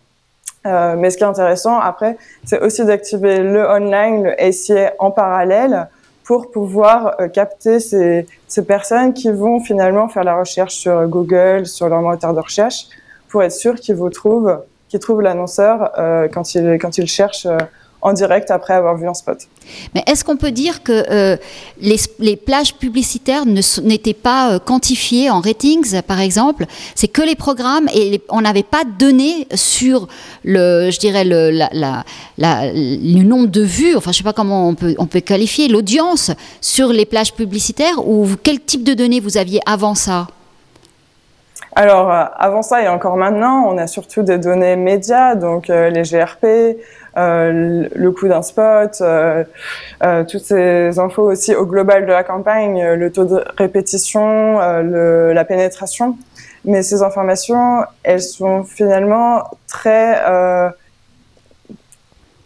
Mais 0.65 1.09
ce 1.09 1.17
qui 1.17 1.23
est 1.23 1.27
intéressant 1.27 1.79
après, 1.79 2.17
c'est 2.45 2.61
aussi 2.61 2.85
d'activer 2.85 3.39
le 3.39 3.67
online, 3.67 4.23
le 4.23 4.51
SIA 4.51 4.93
en 4.99 5.11
parallèle 5.11 5.87
pour 6.23 6.51
pouvoir 6.51 7.15
euh, 7.19 7.27
capter 7.27 7.79
ces, 7.79 8.25
ces, 8.47 8.65
personnes 8.65 9.13
qui 9.13 9.29
vont 9.29 9.59
finalement 9.59 10.07
faire 10.07 10.23
la 10.23 10.37
recherche 10.37 10.73
sur 10.73 11.07
Google, 11.07 11.65
sur 11.65 11.89
leur 11.89 12.01
moteur 12.01 12.33
de 12.33 12.39
recherche, 12.39 12.87
pour 13.29 13.43
être 13.43 13.51
sûr 13.51 13.75
qu'ils 13.75 13.95
vous 13.95 14.09
trouvent, 14.09 14.61
qu'ils 14.89 14.99
trouvent 14.99 15.21
l'annonceur 15.21 15.91
euh, 15.97 16.27
quand 16.31 16.55
ils 16.55 16.77
quand 16.79 16.97
ils 16.97 17.07
cherchent 17.07 17.45
euh, 17.45 17.57
en 18.03 18.11
direct 18.11 18.51
après 18.51 18.73
avoir 18.73 18.97
vu 18.97 19.07
un 19.07 19.13
spot. 19.13 19.37
Mais 19.95 20.03
est-ce 20.07 20.25
qu'on 20.25 20.35
peut 20.35 20.51
dire 20.51 20.83
que 20.83 21.05
euh, 21.09 21.37
les, 21.79 21.95
les, 22.19 22.35
plages 22.35 22.75
publicitaires 22.75 23.45
n'étaient 23.45 24.13
pas 24.13 24.51
euh, 24.51 24.59
quantifiées 24.59 25.29
en 25.29 25.39
ratings, 25.39 26.01
par 26.01 26.19
exemple? 26.19 26.65
C'est 26.95 27.07
que 27.07 27.21
les 27.21 27.35
programmes 27.35 27.87
et 27.95 28.21
on 28.29 28.41
n'avait 28.41 28.63
pas 28.63 28.83
de 28.83 28.91
données 28.91 29.47
sur 29.55 30.09
le, 30.43 30.91
je 30.91 30.99
dirais 30.99 31.23
le, 31.23 31.49
la, 31.49 31.69
la, 31.71 32.03
la, 32.37 32.73
le 32.73 33.23
nombre 33.23 33.47
de 33.47 33.61
vues. 33.61 33.95
Enfin, 33.95 34.11
je 34.11 34.17
sais 34.17 34.23
pas 34.23 34.33
comment 34.33 34.67
on 34.67 34.75
peut, 34.75 34.95
on 34.97 35.07
peut 35.07 35.21
qualifier 35.21 35.69
l'audience 35.69 36.31
sur 36.59 36.89
les 36.89 37.05
plages 37.05 37.33
publicitaires. 37.33 38.05
Ou 38.05 38.27
quel 38.43 38.59
type 38.59 38.83
de 38.83 38.93
données 38.93 39.21
vous 39.21 39.37
aviez 39.37 39.61
avant 39.65 39.95
ça? 39.95 40.27
Alors, 41.75 42.11
euh, 42.11 42.25
avant 42.37 42.61
ça 42.61 42.83
et 42.83 42.89
encore 42.89 43.15
maintenant, 43.15 43.63
on 43.65 43.77
a 43.77 43.87
surtout 43.87 44.23
des 44.23 44.37
données 44.37 44.75
médias, 44.75 45.35
donc 45.35 45.69
les 45.69 46.03
GRP, 46.03 46.77
euh, 47.17 47.87
le 47.93 48.11
coût 48.11 48.27
d'un 48.27 48.41
spot, 48.41 48.97
euh, 49.01 49.43
euh, 50.03 50.23
toutes 50.23 50.43
ces 50.43 50.97
infos 50.99 51.31
aussi 51.31 51.55
au 51.55 51.65
global 51.65 52.05
de 52.05 52.11
la 52.11 52.23
campagne, 52.23 52.83
le 52.93 53.11
taux 53.11 53.25
de 53.25 53.43
répétition, 53.57 54.59
le, 54.81 55.33
la 55.33 55.45
pénétration. 55.45 56.17
Mais 56.65 56.81
ces 56.81 57.03
informations, 57.03 57.83
elles 58.03 58.21
sont 58.21 58.63
finalement 58.63 59.43
très 59.67 60.21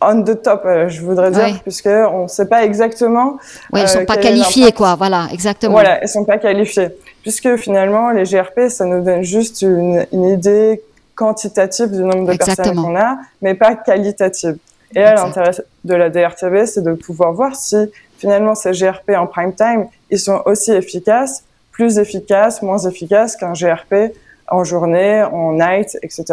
on 0.02 0.24
the 0.24 0.42
top, 0.42 0.64
euh, 0.66 0.90
je 0.90 1.02
voudrais 1.02 1.32
dire, 1.32 1.60
puisque 1.62 1.88
on 1.88 2.24
ne 2.24 2.28
sait 2.28 2.48
pas 2.48 2.64
exactement. 2.64 3.38
Oui, 3.74 3.82
elles 3.82 3.90
sont 3.90 4.06
pas 4.06 4.18
qualifiées, 4.18 4.72
quoi. 4.72 4.96
Voilà, 4.96 5.28
exactement. 5.32 5.74
Voilà, 5.74 6.02
elles 6.02 6.08
sont 6.08 6.26
pas 6.26 6.38
qualifiées, 6.38 6.90
puisque 7.22 7.56
finalement 7.58 8.12
les 8.12 8.24
GRP, 8.24 8.70
ça 8.70 8.86
nous 8.86 9.04
donne 9.04 9.24
juste 9.24 9.62
une, 9.62 10.06
idée 10.12 10.82
quantitative 11.18 11.92
du 11.92 12.04
nombre 12.04 12.32
de 12.32 12.38
personnes 12.38 12.76
qu'on 12.76 12.96
a, 12.96 13.18
mais 13.42 13.56
pas 13.56 13.76
qualitative. 13.76 14.58
Et 14.96 15.02
là, 15.02 15.16
l'intérêt 15.16 15.52
de 15.84 15.96
la 15.96 16.10
DRTV, 16.10 16.66
c'est 16.66 16.84
de 16.84 16.94
pouvoir 16.94 17.34
voir 17.34 17.56
si 17.56 17.76
finalement 18.18 18.56
ces 18.56 18.72
GRP 18.72 19.12
en 19.18 19.28
prime 19.28 19.54
time, 19.54 19.88
ils 20.10 20.20
sont 20.20 20.42
aussi 20.46 20.72
efficaces, 20.72 21.44
plus 21.72 21.98
efficaces, 21.98 22.62
moins 22.62 22.78
efficaces 22.78 23.36
qu'un 23.36 23.54
GRP 23.54 24.14
en 24.50 24.64
journée, 24.64 25.24
en 25.24 25.54
night, 25.54 25.98
etc. 26.02 26.24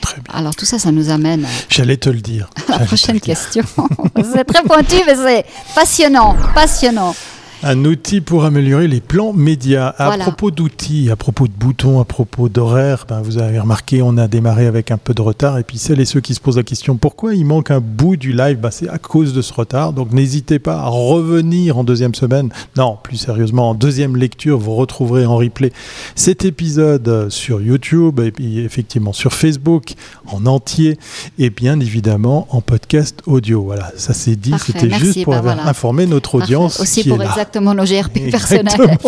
Très 0.00 0.20
bien. 0.20 0.32
Alors 0.32 0.54
tout 0.54 0.64
ça, 0.64 0.78
ça 0.78 0.90
nous 0.90 1.10
amène. 1.10 1.46
J'allais 1.68 1.96
te 1.96 2.08
le 2.08 2.20
dire. 2.20 2.48
À 2.68 2.78
la 2.78 2.86
prochaine 2.86 3.20
question. 3.20 3.64
c'est 4.32 4.44
très 4.44 4.62
pointu, 4.62 4.96
mais 5.06 5.16
c'est 5.16 5.44
passionnant, 5.74 6.36
passionnant. 6.54 7.14
Un 7.62 7.84
outil 7.84 8.22
pour 8.22 8.46
améliorer 8.46 8.88
les 8.88 9.00
plans 9.00 9.34
médias. 9.34 9.94
À 9.98 10.16
propos 10.16 10.50
d'outils, 10.50 11.10
à 11.10 11.16
propos 11.16 11.46
de 11.46 11.52
boutons, 11.52 12.00
à 12.00 12.06
propos 12.06 12.48
d'horaires, 12.48 13.04
ben 13.06 13.20
vous 13.20 13.36
avez 13.36 13.60
remarqué, 13.60 14.00
on 14.00 14.16
a 14.16 14.28
démarré 14.28 14.66
avec 14.66 14.90
un 14.90 14.96
peu 14.96 15.12
de 15.12 15.20
retard. 15.20 15.58
Et 15.58 15.62
puis 15.62 15.76
celles 15.76 16.00
et 16.00 16.06
ceux 16.06 16.20
qui 16.20 16.34
se 16.34 16.40
posent 16.40 16.56
la 16.56 16.62
question 16.62 16.96
pourquoi 16.96 17.34
il 17.34 17.44
manque 17.44 17.70
un 17.70 17.80
bout 17.80 18.16
du 18.16 18.32
live, 18.32 18.58
ben 18.58 18.70
c'est 18.70 18.88
à 18.88 18.96
cause 18.96 19.34
de 19.34 19.42
ce 19.42 19.52
retard. 19.52 19.92
Donc 19.92 20.12
n'hésitez 20.12 20.58
pas 20.58 20.78
à 20.78 20.86
revenir 20.86 21.76
en 21.76 21.84
deuxième 21.84 22.14
semaine. 22.14 22.50
Non, 22.78 22.96
plus 23.02 23.18
sérieusement, 23.18 23.70
en 23.70 23.74
deuxième 23.74 24.16
lecture, 24.16 24.58
vous 24.58 24.74
retrouverez 24.74 25.26
en 25.26 25.36
replay 25.36 25.70
cet 26.14 26.46
épisode 26.46 27.28
sur 27.28 27.60
YouTube 27.60 28.20
et 28.20 28.32
puis 28.32 28.60
effectivement 28.60 29.12
sur 29.12 29.34
Facebook 29.34 29.92
en 30.26 30.46
entier 30.46 30.98
et 31.38 31.50
bien 31.50 31.78
évidemment 31.78 32.46
en 32.50 32.62
podcast 32.62 33.20
audio. 33.26 33.62
Voilà, 33.62 33.92
ça 33.96 34.14
c'est 34.14 34.36
dit. 34.36 34.54
C'était 34.64 34.90
juste 34.90 35.24
pour 35.24 35.34
ben 35.34 35.58
informer 35.58 36.06
notre 36.06 36.36
audience. 36.36 36.80
Aussi 36.80 37.04
pour 37.04 37.18
exactement 37.50 37.74
nos 37.74 37.84
GRP 37.84 38.30
personnels. 38.30 38.98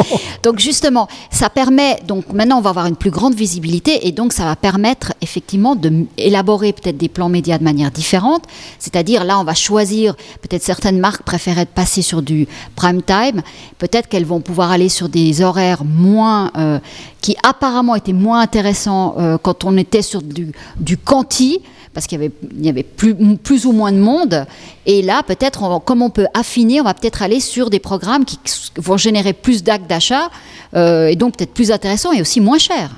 Donc 0.42 0.58
justement, 0.58 1.08
ça 1.30 1.48
permet, 1.50 2.00
donc 2.06 2.32
maintenant 2.32 2.58
on 2.58 2.60
va 2.60 2.70
avoir 2.70 2.86
une 2.86 2.96
plus 2.96 3.10
grande 3.10 3.34
visibilité 3.34 4.06
et 4.06 4.12
donc 4.12 4.32
ça 4.32 4.44
va 4.44 4.56
permettre 4.56 5.12
effectivement 5.20 5.76
d'élaborer 5.76 6.72
peut-être 6.72 6.96
des 6.96 7.08
plans 7.08 7.28
médias 7.28 7.58
de 7.58 7.64
manière 7.64 7.90
différente. 7.90 8.44
C'est-à-dire 8.78 9.24
là 9.24 9.38
on 9.38 9.44
va 9.44 9.54
choisir 9.54 10.14
peut-être 10.40 10.62
certaines 10.62 10.98
marques 10.98 11.22
préféraient 11.22 11.64
de 11.64 11.70
passer 11.70 12.02
sur 12.02 12.22
du 12.22 12.48
prime 12.74 13.02
time, 13.02 13.42
peut-être 13.78 14.08
qu'elles 14.08 14.26
vont 14.26 14.40
pouvoir 14.40 14.72
aller 14.72 14.88
sur 14.88 15.08
des 15.08 15.42
horaires 15.42 15.84
moins, 15.84 16.50
euh, 16.56 16.78
qui 17.20 17.36
apparemment 17.44 17.94
étaient 17.94 18.12
moins 18.12 18.40
intéressants 18.40 19.14
euh, 19.18 19.38
quand 19.38 19.64
on 19.64 19.76
était 19.76 20.02
sur 20.02 20.22
du, 20.22 20.52
du 20.78 20.96
quanti 20.96 21.60
parce 21.94 22.06
qu'il 22.06 22.30
y 22.58 22.68
avait, 22.68 22.82
plus, 22.82 23.66
ou 23.66 23.72
moins 23.72 23.92
de 23.92 23.98
monde. 23.98 24.46
Et 24.86 25.02
là, 25.02 25.22
peut-être, 25.26 25.80
comme 25.84 26.02
on 26.02 26.10
peut 26.10 26.26
affiner, 26.34 26.80
on 26.80 26.84
va 26.84 26.94
peut-être 26.94 27.22
aller 27.22 27.40
sur 27.40 27.70
des 27.70 27.80
programmes 27.80 28.24
qui 28.24 28.38
vont 28.76 28.96
générer 28.96 29.32
plus 29.32 29.62
d'actes 29.62 29.88
d'achat 29.88 30.30
euh, 30.74 31.08
et 31.08 31.16
donc 31.16 31.36
peut-être 31.36 31.52
plus 31.52 31.70
intéressants 31.70 32.12
et 32.12 32.20
aussi 32.20 32.40
moins 32.40 32.58
chers. 32.58 32.90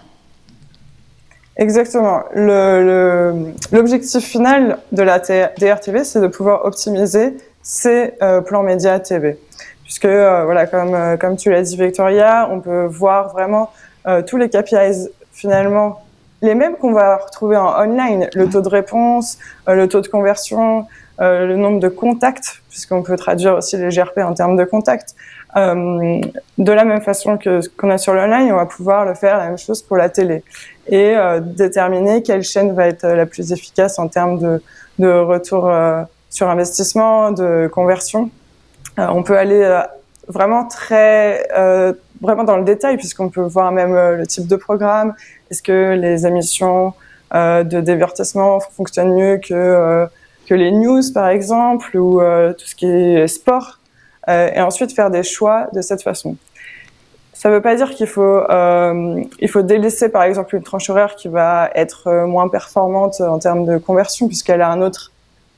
Exactement. 1.56 2.22
L'objectif 3.72 4.24
final 4.24 4.78
de 4.92 5.02
la 5.02 5.18
DRTV, 5.18 6.04
c'est 6.04 6.20
de 6.20 6.26
pouvoir 6.26 6.64
optimiser 6.64 7.36
ces 7.62 8.12
euh, 8.22 8.40
plans 8.40 8.62
médias 8.62 8.98
TV. 8.98 9.38
Puisque, 9.84 10.04
euh, 10.04 10.44
voilà, 10.44 10.66
comme, 10.66 10.96
comme 11.18 11.36
tu 11.36 11.50
l'as 11.50 11.62
dit, 11.62 11.76
Victoria, 11.76 12.48
on 12.50 12.60
peut 12.60 12.86
voir 12.86 13.32
vraiment 13.32 13.70
tous 14.26 14.36
les 14.36 14.50
KPIs 14.50 15.08
finalement 15.32 16.03
les 16.42 16.54
mêmes 16.54 16.76
qu'on 16.76 16.92
va 16.92 17.16
retrouver 17.16 17.56
en 17.56 17.68
online, 17.80 18.28
le 18.34 18.48
taux 18.48 18.60
de 18.60 18.68
réponse, 18.68 19.38
euh, 19.68 19.74
le 19.74 19.88
taux 19.88 20.00
de 20.00 20.08
conversion, 20.08 20.86
euh, 21.20 21.46
le 21.46 21.56
nombre 21.56 21.80
de 21.80 21.88
contacts, 21.88 22.62
puisqu'on 22.70 23.02
peut 23.02 23.16
traduire 23.16 23.56
aussi 23.56 23.76
les 23.76 23.88
GRP 23.88 24.18
en 24.18 24.34
termes 24.34 24.56
de 24.56 24.64
contacts. 24.64 25.14
Euh, 25.56 26.20
de 26.58 26.72
la 26.72 26.84
même 26.84 27.00
façon 27.00 27.38
que 27.38 27.60
ce 27.60 27.68
qu'on 27.68 27.90
a 27.90 27.98
sur 27.98 28.12
l'online, 28.12 28.52
on 28.52 28.56
va 28.56 28.66
pouvoir 28.66 29.04
le 29.04 29.14
faire 29.14 29.38
la 29.38 29.46
même 29.46 29.58
chose 29.58 29.82
pour 29.82 29.96
la 29.96 30.08
télé 30.08 30.42
et 30.88 31.14
déterminer 31.40 32.22
quelle 32.22 32.42
chaîne 32.42 32.74
va 32.74 32.88
être 32.88 33.06
la 33.06 33.24
plus 33.24 33.52
efficace 33.52 33.98
en 33.98 34.08
termes 34.08 34.38
de, 34.38 34.62
de 34.98 35.08
retour 35.08 35.72
sur 36.28 36.50
investissement, 36.50 37.30
de 37.30 37.70
conversion. 37.72 38.28
on 38.98 39.22
peut 39.22 39.38
aller 39.38 39.80
vraiment 40.28 40.66
très 40.66 41.48
vraiment 42.20 42.44
dans 42.44 42.56
le 42.56 42.64
détail 42.64 42.96
puisqu'on 42.96 43.28
peut 43.28 43.42
voir 43.42 43.72
même 43.72 43.94
le 43.94 44.26
type 44.26 44.46
de 44.46 44.56
programme, 44.56 45.14
est-ce 45.50 45.62
que 45.62 45.94
les 45.94 46.26
émissions 46.26 46.94
euh, 47.34 47.64
de 47.64 47.80
divertissement 47.80 48.60
fonctionnent 48.60 49.14
mieux 49.14 49.38
que, 49.38 49.54
euh, 49.54 50.06
que 50.46 50.54
les 50.54 50.70
news, 50.70 51.02
par 51.12 51.28
exemple, 51.28 51.96
ou 51.96 52.20
euh, 52.20 52.52
tout 52.52 52.66
ce 52.66 52.76
qui 52.76 52.86
est 52.86 53.26
sport 53.26 53.80
Et 54.28 54.60
ensuite 54.60 54.92
faire 54.92 55.10
des 55.10 55.24
choix 55.24 55.66
de 55.72 55.80
cette 55.80 56.02
façon? 56.02 56.36
Ça 57.32 57.48
ne 57.48 57.54
veut 57.54 57.60
pas 57.60 57.74
dire 57.74 57.90
qu'il 57.90 58.06
faut, 58.06 58.40
il 59.40 59.48
faut 59.48 59.62
délaisser, 59.62 60.08
par 60.08 60.22
exemple, 60.22 60.54
une 60.54 60.62
tranche 60.62 60.88
horaire 60.88 61.16
qui 61.16 61.28
va 61.28 61.70
être 61.74 62.24
moins 62.24 62.48
performante 62.48 63.20
en 63.20 63.38
termes 63.38 63.66
de 63.66 63.78
conversion, 63.78 64.28
puisqu'elle 64.28 64.62
a 64.62 64.70
un 64.70 64.80
autre 64.80 65.10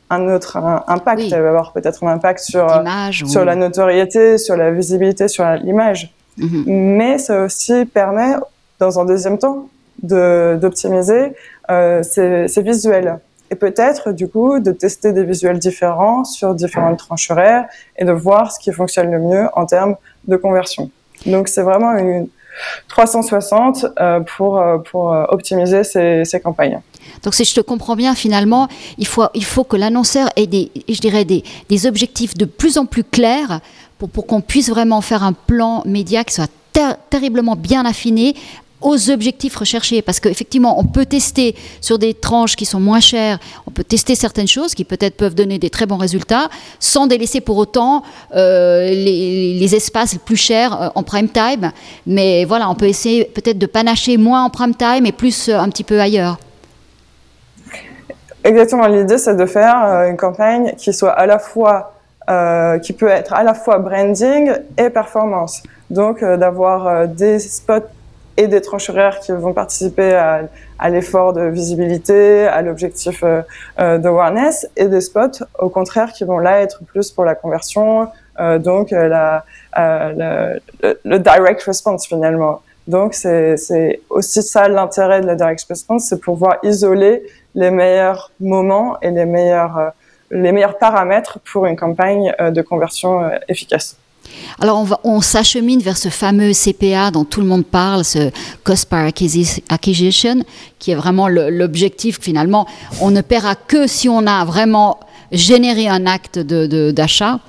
un 0.08 0.28
autre 0.28 0.56
impact. 0.86 1.22
Elle 1.32 1.42
va 1.42 1.48
avoir 1.48 1.72
peut-être 1.72 2.02
un 2.04 2.12
impact 2.12 2.40
sur, 2.40 2.66
sur 3.12 3.44
la 3.44 3.54
notoriété, 3.54 4.38
sur 4.38 4.56
la 4.56 4.70
visibilité, 4.70 5.28
sur 5.28 5.44
l'image. 5.56 6.15
Mhm. 6.38 6.64
Mais 6.66 7.18
ça 7.18 7.42
aussi 7.42 7.84
permet, 7.86 8.34
dans 8.78 9.00
un 9.00 9.04
deuxième 9.04 9.38
temps, 9.38 9.68
d'optimiser 10.02 11.32
euh, 11.70 12.02
ces, 12.02 12.62
visuels. 12.62 13.18
Et 13.50 13.54
peut-être, 13.54 14.12
du 14.12 14.28
coup, 14.28 14.58
de 14.58 14.72
tester 14.72 15.12
des 15.12 15.24
visuels 15.24 15.58
différents 15.58 16.24
sur 16.24 16.54
différentes 16.54 16.98
tranches 16.98 17.30
horaires 17.30 17.66
et 17.96 18.04
de 18.04 18.12
voir 18.12 18.52
ce 18.52 18.58
qui 18.58 18.72
fonctionne 18.72 19.10
le 19.10 19.20
mieux 19.20 19.46
en 19.54 19.66
termes 19.66 19.96
de 20.26 20.36
conversion. 20.36 20.90
Donc, 21.26 21.48
c'est 21.48 21.62
vraiment 21.62 21.92
une 21.96 22.28
360 22.88 23.86
euh, 24.00 24.20
pour, 24.20 24.58
euh, 24.58 24.78
pour 24.78 25.06
optimiser 25.28 25.84
ces, 25.84 26.24
ces 26.24 26.40
campagnes. 26.40 26.80
Donc, 27.22 27.34
si 27.34 27.44
je 27.44 27.54
te 27.54 27.60
comprends 27.60 27.96
bien, 27.96 28.14
finalement, 28.14 28.68
il 28.98 29.06
faut, 29.06 29.24
il 29.34 29.44
faut 29.44 29.64
que 29.64 29.76
l'annonceur 29.76 30.28
ait 30.36 30.46
des, 30.46 30.70
je 30.88 31.00
dirais, 31.00 31.24
des, 31.24 31.44
des 31.68 31.86
objectifs 31.86 32.34
de 32.34 32.44
plus 32.44 32.78
en 32.78 32.86
plus 32.86 33.04
clairs 33.04 33.60
pour, 33.98 34.08
pour 34.10 34.26
qu'on 34.26 34.40
puisse 34.40 34.68
vraiment 34.68 35.00
faire 35.00 35.22
un 35.22 35.32
plan 35.32 35.82
média 35.86 36.24
qui 36.24 36.34
soit 36.34 36.50
terriblement 37.10 37.56
bien 37.56 37.86
affiné 37.86 38.34
aux 38.80 39.10
objectifs 39.10 39.56
recherchés. 39.56 40.02
Parce 40.02 40.20
qu'effectivement, 40.20 40.78
on 40.78 40.84
peut 40.84 41.06
tester 41.06 41.54
sur 41.80 41.98
des 41.98 42.14
tranches 42.14 42.56
qui 42.56 42.64
sont 42.64 42.80
moins 42.80 43.00
chères, 43.00 43.38
on 43.66 43.70
peut 43.70 43.84
tester 43.84 44.14
certaines 44.14 44.48
choses 44.48 44.74
qui 44.74 44.84
peut-être 44.84 45.16
peuvent 45.16 45.34
donner 45.34 45.58
des 45.58 45.70
très 45.70 45.86
bons 45.86 45.96
résultats, 45.96 46.48
sans 46.80 47.06
délaisser 47.06 47.40
pour 47.40 47.56
autant 47.56 48.02
euh, 48.34 48.88
les, 48.88 49.74
espaces 49.74 50.16
plus 50.24 50.36
chers 50.36 50.80
euh, 50.80 50.88
en 50.94 51.02
prime 51.02 51.28
time. 51.28 51.72
Mais 52.06 52.44
voilà, 52.44 52.70
on 52.70 52.74
peut 52.74 52.86
essayer 52.86 53.24
peut-être 53.24 53.58
de 53.58 53.66
panacher 53.66 54.16
moins 54.16 54.44
en 54.44 54.50
prime 54.50 54.74
time 54.74 55.06
et 55.06 55.12
plus 55.12 55.48
euh, 55.48 55.58
un 55.58 55.68
petit 55.68 55.84
peu 55.84 56.00
ailleurs. 56.00 56.38
Exactement, 58.44 58.86
l'idée 58.86 59.18
c'est 59.18 59.34
de 59.34 59.44
faire 59.44 59.76
une 60.08 60.16
campagne 60.16 60.74
qui 60.76 60.92
soit 60.92 61.10
à 61.10 61.26
la 61.26 61.40
fois 61.40 61.92
qui 62.82 62.92
peut 62.92 63.08
être 63.08 63.32
à 63.32 63.42
la 63.42 63.54
fois 63.54 63.78
branding 63.78 64.52
et 64.78 64.88
performance. 64.90 65.62
Donc 65.90 66.20
d'avoir 66.20 67.08
des 67.08 67.40
spots 67.40 67.88
et 68.36 68.48
des 68.48 68.60
tranches 68.60 68.90
horaires 68.90 69.20
qui 69.20 69.32
vont 69.32 69.52
participer 69.52 70.14
à, 70.14 70.42
à 70.78 70.90
l'effort 70.90 71.32
de 71.32 71.42
visibilité, 71.42 72.46
à 72.46 72.62
l'objectif 72.62 73.22
euh, 73.22 73.42
euh, 73.80 73.98
de 73.98 74.08
awareness, 74.08 74.68
et 74.76 74.88
des 74.88 75.00
spots, 75.00 75.44
au 75.58 75.68
contraire, 75.68 76.12
qui 76.12 76.24
vont 76.24 76.38
là 76.38 76.60
être 76.60 76.84
plus 76.84 77.10
pour 77.10 77.24
la 77.24 77.34
conversion, 77.34 78.08
euh, 78.38 78.58
donc 78.58 78.92
euh, 78.92 79.08
la, 79.08 79.44
le, 79.76 80.60
le, 81.04 81.18
direct 81.18 81.62
response 81.62 82.06
finalement. 82.06 82.60
Donc 82.86 83.14
c'est 83.14 84.00
aussi 84.10 84.42
ça 84.42 84.68
l'intérêt 84.68 85.20
de 85.20 85.26
la 85.26 85.34
direct 85.34 85.64
response, 85.68 86.06
c'est 86.08 86.20
pouvoir 86.20 86.58
isoler 86.62 87.24
les 87.54 87.70
meilleurs 87.70 88.30
moments 88.38 89.00
et 89.00 89.10
les 89.10 89.24
meilleurs, 89.24 89.92
les 90.30 90.52
meilleurs 90.52 90.78
paramètres 90.78 91.40
pour 91.40 91.66
une 91.66 91.76
campagne 91.76 92.32
de 92.38 92.62
conversion 92.62 93.28
efficace. 93.48 93.96
Alors 94.60 95.00
on, 95.04 95.20
s'achemine 95.20 95.80
vers 95.80 95.96
ce 95.96 96.08
fameux 96.08 96.52
CPA 96.52 97.10
dont 97.10 97.24
tout 97.24 97.40
le 97.40 97.46
monde 97.46 97.66
parle, 97.66 98.04
ce 98.04 98.30
Cost 98.64 98.88
per 98.88 99.10
Acquisition, 99.68 100.42
qui 100.78 100.90
est 100.90 100.94
vraiment 100.94 101.28
l'objectif 101.28 102.18
finalement. 102.20 102.66
On 103.00 103.10
ne 103.10 103.20
paiera 103.20 103.54
que 103.54 103.86
si 103.86 104.08
on 104.08 104.26
a 104.26 104.44
vraiment 104.44 105.00
généré 105.32 105.88
un 105.88 106.06
acte 106.06 106.38
d'achat. 106.38 107.40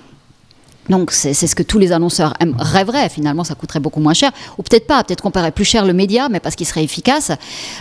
donc 0.90 1.12
c'est 1.12 1.34
ce 1.34 1.56
que 1.56 1.64
tous 1.64 1.80
les 1.80 1.92
annonceurs 1.92 2.34
rêveraient. 2.58 3.10
Finalement, 3.10 3.44
ça 3.44 3.56
coûterait 3.56 3.80
beaucoup 3.80 4.00
moins 4.00 4.14
cher, 4.14 4.32
ou 4.58 4.64
peut-être 4.64 4.88
pas. 4.88 5.04
Peut-être 5.04 5.22
qu'on 5.22 5.32
paierait 5.32 5.52
plus 5.52 5.66
cher 5.66 5.86
le 5.86 5.94
média, 5.94 6.28
mais 6.30 6.40
parce 6.40 6.56
qu'il 6.56 6.68
serait 6.68 6.84
efficace. 6.84 7.32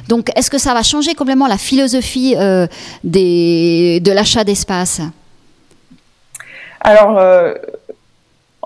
Donc, 0.09 0.31
est-ce 0.37 0.51
que 0.51 0.59
ça 0.59 0.75
va 0.75 0.83
changer 0.83 1.15
complètement 1.15 1.47
la 1.47 1.59
philosophie 1.59 2.35
euh, 2.37 2.67
de 3.05 4.13
l'achat 4.13 4.45
d'espace? 4.45 5.01
Alors, 6.81 7.19
euh, 7.19 7.55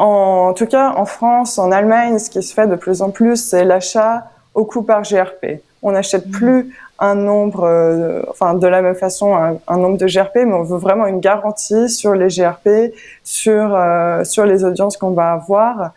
en, 0.00 0.54
tout 0.54 0.66
cas, 0.66 0.94
en 0.96 1.04
France, 1.04 1.58
en 1.58 1.70
Allemagne, 1.70 2.18
ce 2.18 2.30
qui 2.30 2.42
se 2.42 2.54
fait 2.54 2.66
de 2.66 2.74
plus 2.74 3.02
en 3.02 3.10
plus, 3.10 3.36
c'est 3.36 3.64
l'achat 3.64 4.30
au 4.54 4.64
coût 4.64 4.82
par 4.82 5.02
GRP. 5.02 5.60
On 5.82 5.92
n'achète 5.92 6.26
mmh. 6.26 6.30
plus 6.30 6.74
un 6.98 7.14
nombre, 7.14 8.24
enfin 8.30 8.54
de 8.54 8.66
la 8.66 8.80
même 8.80 8.94
façon 8.94 9.34
un, 9.34 9.76
nombre 9.76 9.98
de 9.98 10.06
GRP, 10.06 10.36
mais 10.36 10.54
on 10.54 10.62
veut 10.62 10.78
vraiment 10.78 11.06
une 11.06 11.20
garantie 11.20 11.88
sur 11.88 12.14
les 12.14 12.28
GRP, 12.28 12.94
sur 13.24 13.78
sur 14.24 14.46
les 14.46 14.64
audiences 14.64 14.96
qu'on 14.96 15.10
va 15.10 15.32
avoir. 15.32 15.92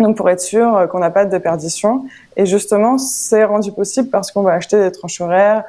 donc 0.00 0.16
pour 0.16 0.30
être 0.30 0.40
sûr 0.40 0.88
qu'on 0.90 1.00
n'a 1.00 1.10
pas 1.10 1.24
de 1.24 1.30
déperdition. 1.30 2.04
Et 2.36 2.46
justement, 2.46 2.98
c'est 2.98 3.44
rendu 3.44 3.70
possible 3.72 4.10
parce 4.10 4.32
qu'on 4.32 4.42
va 4.42 4.52
acheter 4.52 4.80
des 4.80 4.92
tranches 4.92 5.20
horaires 5.20 5.64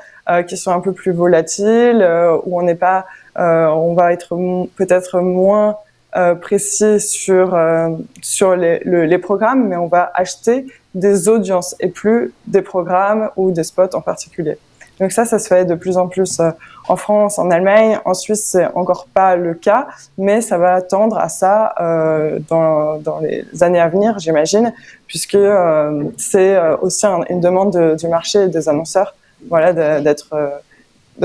qui 0.48 0.58
sont 0.58 0.72
un 0.72 0.80
peu 0.80 0.94
plus 0.94 1.12
volatiles, 1.12 2.08
où 2.46 2.60
on 2.60 2.64
n'est 2.64 2.76
pas, 2.76 3.06
on 3.36 3.94
va 3.94 4.14
être 4.14 4.36
peut-être 4.78 5.20
moins 5.20 5.78
euh, 6.16 6.36
précis 6.36 7.00
sur 7.00 7.54
euh, 7.54 7.90
sur 8.22 8.56
les, 8.56 8.80
les, 8.86 9.18
programmes, 9.18 9.68
mais 9.68 9.78
on 9.78 9.88
va 9.88 10.12
acheter 10.14 10.66
des 10.94 11.30
audiences 11.30 11.76
et 11.80 11.88
plus 11.88 12.34
des 12.48 12.62
programmes 12.62 13.30
ou 13.38 13.52
des 13.52 13.64
spots 13.64 13.94
en 13.96 14.02
particulier. 14.02 14.58
Donc 15.02 15.12
ça, 15.12 15.26
ça 15.26 15.40
se 15.40 15.48
fait 15.48 15.66
de 15.66 15.74
plus 15.74 15.98
en 15.98 16.08
plus 16.08 16.40
euh, 16.40 16.52
en 16.88 16.96
France, 16.96 17.40
en 17.40 17.50
Allemagne, 17.50 18.00
en 18.06 18.14
Suisse, 18.14 18.44
c'est 18.46 18.68
encore 18.76 19.08
pas 19.12 19.36
le 19.36 19.56
cas, 19.56 19.88
mais 20.20 20.42
ça 20.42 20.60
va 20.60 20.80
tendre 20.84 21.18
à 21.18 21.28
ça 21.28 21.74
euh, 21.80 22.40
dans, 22.50 22.98
dans 23.00 23.20
les 23.20 23.46
années 23.62 23.80
à 23.80 23.88
venir, 23.88 24.20
j'imagine, 24.20 24.74
puisque 25.08 25.34
euh, 25.36 26.04
c'est 26.18 26.60
aussi 26.82 27.08
une 27.30 27.40
demande 27.40 27.96
du 27.96 28.08
marché 28.08 28.44
et 28.44 28.48
des 28.48 28.70
annonceurs, 28.70 29.16
voilà, 29.50 30.02
d'être 30.02 30.62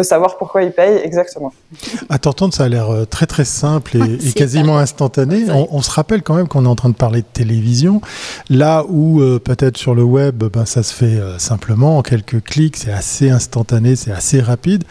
savoir 0.03 0.37
pourquoi 0.37 0.63
ils 0.63 0.73
payent 0.73 1.01
exactement. 1.03 1.53
À 2.09 2.19
t'entendre, 2.19 2.53
ça 2.53 2.65
a 2.65 2.69
l'air 2.69 2.91
euh, 2.91 3.05
très 3.05 3.27
très 3.27 3.45
simple 3.45 3.97
et, 3.97 4.33
quasiment 4.33 4.79
instantané. 4.79 5.45
On, 5.51 5.81
se 5.83 5.91
rappelle 5.91 6.23
quand 6.23 6.35
même 6.35 6.49
qu'on 6.49 6.65
est 6.65 6.69
en 6.69 6.75
train 6.75 6.89
de 6.89 6.95
parler 6.95 7.23
de 7.23 7.27
télévision, 7.33 8.01
là 8.51 8.85
où 8.89 9.21
euh, 9.21 9.39
peut-être 9.39 9.77
sur 9.77 9.95
le 9.95 10.03
web, 10.03 10.45
ben, 10.45 10.67
ça 10.67 10.83
se 10.83 10.93
fait 10.93 11.17
euh, 11.17 11.39
simplement 11.39 11.99
en 11.99 12.03
quelques 12.03 12.43
clics, 12.43 12.77
c'est 12.77 12.93
assez 12.93 13.31
instantané, 13.31 13.97
c'est 13.97 14.13
assez 14.13 14.41
rapide. 14.41 14.85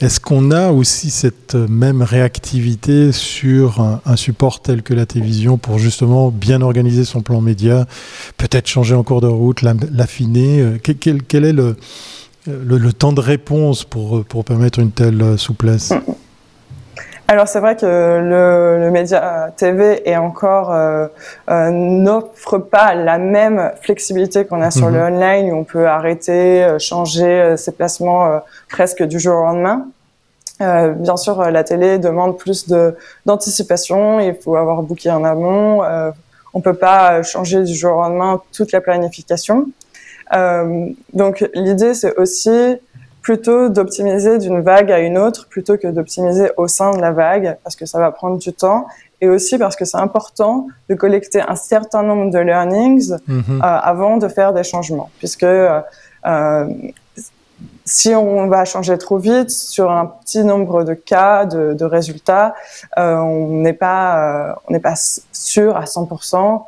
Est-ce 0.00 0.20
qu'on 0.20 0.50
a 0.50 0.70
aussi 0.70 1.10
cette 1.10 1.54
même 1.54 2.02
réactivité 2.02 3.12
sur 3.12 3.80
un, 3.80 4.16
support 4.16 4.60
tel 4.60 4.82
que 4.82 4.92
la 4.92 5.06
télévision 5.06 5.56
pour 5.56 5.78
justement 5.78 6.30
bien 6.30 6.60
organiser 6.60 7.04
son 7.04 7.22
plan 7.22 7.40
média, 7.40 7.86
peut-être 8.36 8.66
changer 8.66 8.94
en 8.94 9.02
cours 9.02 9.20
de 9.20 9.28
route, 9.28 9.62
l'affiner 9.62 10.78
quel 10.82 11.44
est 11.44 11.52
le 11.52 11.76
le, 12.50 12.92
temps 12.92 13.12
de 13.12 13.20
réponse 13.20 13.84
pour, 13.84 14.24
pour 14.24 14.44
permettre 14.44 14.78
une 14.78 14.90
telle 14.90 15.20
euh, 15.22 15.36
souplesse 15.36 15.92
alors 17.28 17.46
c'est 17.46 17.60
vrai 17.60 17.76
que 17.76 17.86
le, 17.86 18.84
le, 18.84 18.90
média 18.90 19.52
TV 19.56 20.02
est 20.08 20.16
encore 20.16 20.72
euh, 20.72 21.06
euh, 21.48 21.70
n'offre 21.70 22.58
pas 22.58 22.96
la 22.96 23.18
même 23.18 23.70
flexibilité 23.82 24.44
qu'on 24.44 24.60
a 24.60 24.72
sur 24.72 24.90
le 24.90 24.98
mhm. 24.98 25.14
online 25.14 25.52
où 25.52 25.58
on 25.58 25.64
peut 25.64 25.86
arrêter, 25.86 26.76
changer 26.80 27.54
ses 27.56 27.70
placements 27.70 28.40
presque 28.68 29.04
du 29.04 29.20
jour 29.20 29.36
au 29.36 29.44
lendemain. 29.44 29.86
bien 30.58 31.16
sûr, 31.16 31.40
la 31.40 31.62
télé 31.62 31.98
demande 31.98 32.36
plus 32.36 32.66
de 32.66 32.96
d'anticipation. 33.26 34.18
Il 34.18 34.34
faut 34.34 34.56
avoir 34.56 34.82
booké 34.82 35.08
en 35.12 35.22
amont. 35.22 35.82
on 36.52 36.60
peut 36.60 36.74
pas 36.74 37.22
changer 37.22 37.62
du 37.62 37.76
jour 37.76 37.94
au 37.96 38.00
lendemain 38.00 38.42
toute 38.52 38.72
la 38.72 38.80
planification. 38.80 39.68
Euh, 40.34 40.88
donc 41.12 41.48
l'idée, 41.54 41.94
c'est 41.94 42.16
aussi 42.16 42.76
plutôt 43.22 43.68
d'optimiser 43.68 44.38
d'une 44.38 44.60
vague 44.60 44.90
à 44.90 44.98
une 45.00 45.18
autre 45.18 45.46
plutôt 45.48 45.76
que 45.76 45.86
d'optimiser 45.88 46.50
au 46.56 46.68
sein 46.68 46.92
de 46.92 47.00
la 47.00 47.12
vague 47.12 47.58
parce 47.62 47.76
que 47.76 47.84
ça 47.84 47.98
va 47.98 48.10
prendre 48.12 48.38
du 48.38 48.52
temps 48.52 48.86
et 49.20 49.28
aussi 49.28 49.58
parce 49.58 49.76
que 49.76 49.84
c'est 49.84 49.98
important 49.98 50.68
de 50.88 50.94
collecter 50.94 51.42
un 51.42 51.54
certain 51.54 52.02
nombre 52.02 52.30
de 52.30 52.38
learnings 52.38 53.12
mhm. 53.26 53.44
euh, 53.50 53.58
avant 53.60 54.16
de 54.16 54.26
faire 54.26 54.54
des 54.54 54.62
changements 54.62 55.10
puisque 55.18 55.44
euh, 55.44 55.80
si 57.84 58.14
on 58.14 58.46
va 58.46 58.64
changer 58.64 58.96
trop 58.98 59.18
vite 59.18 59.50
sur 59.50 59.90
un 59.90 60.06
petit 60.06 60.44
nombre 60.44 60.84
de 60.84 60.94
cas 60.94 61.44
de, 61.44 61.74
de 61.74 61.84
résultats, 61.84 62.54
euh, 62.98 63.16
on 63.16 63.56
n'est 63.56 63.72
pas 63.72 64.56
on 64.68 64.72
n'est 64.72 64.80
pas 64.80 64.94
sûr 65.32 65.76
à 65.76 65.84
100% 65.84 66.36
euh, 66.36 66.58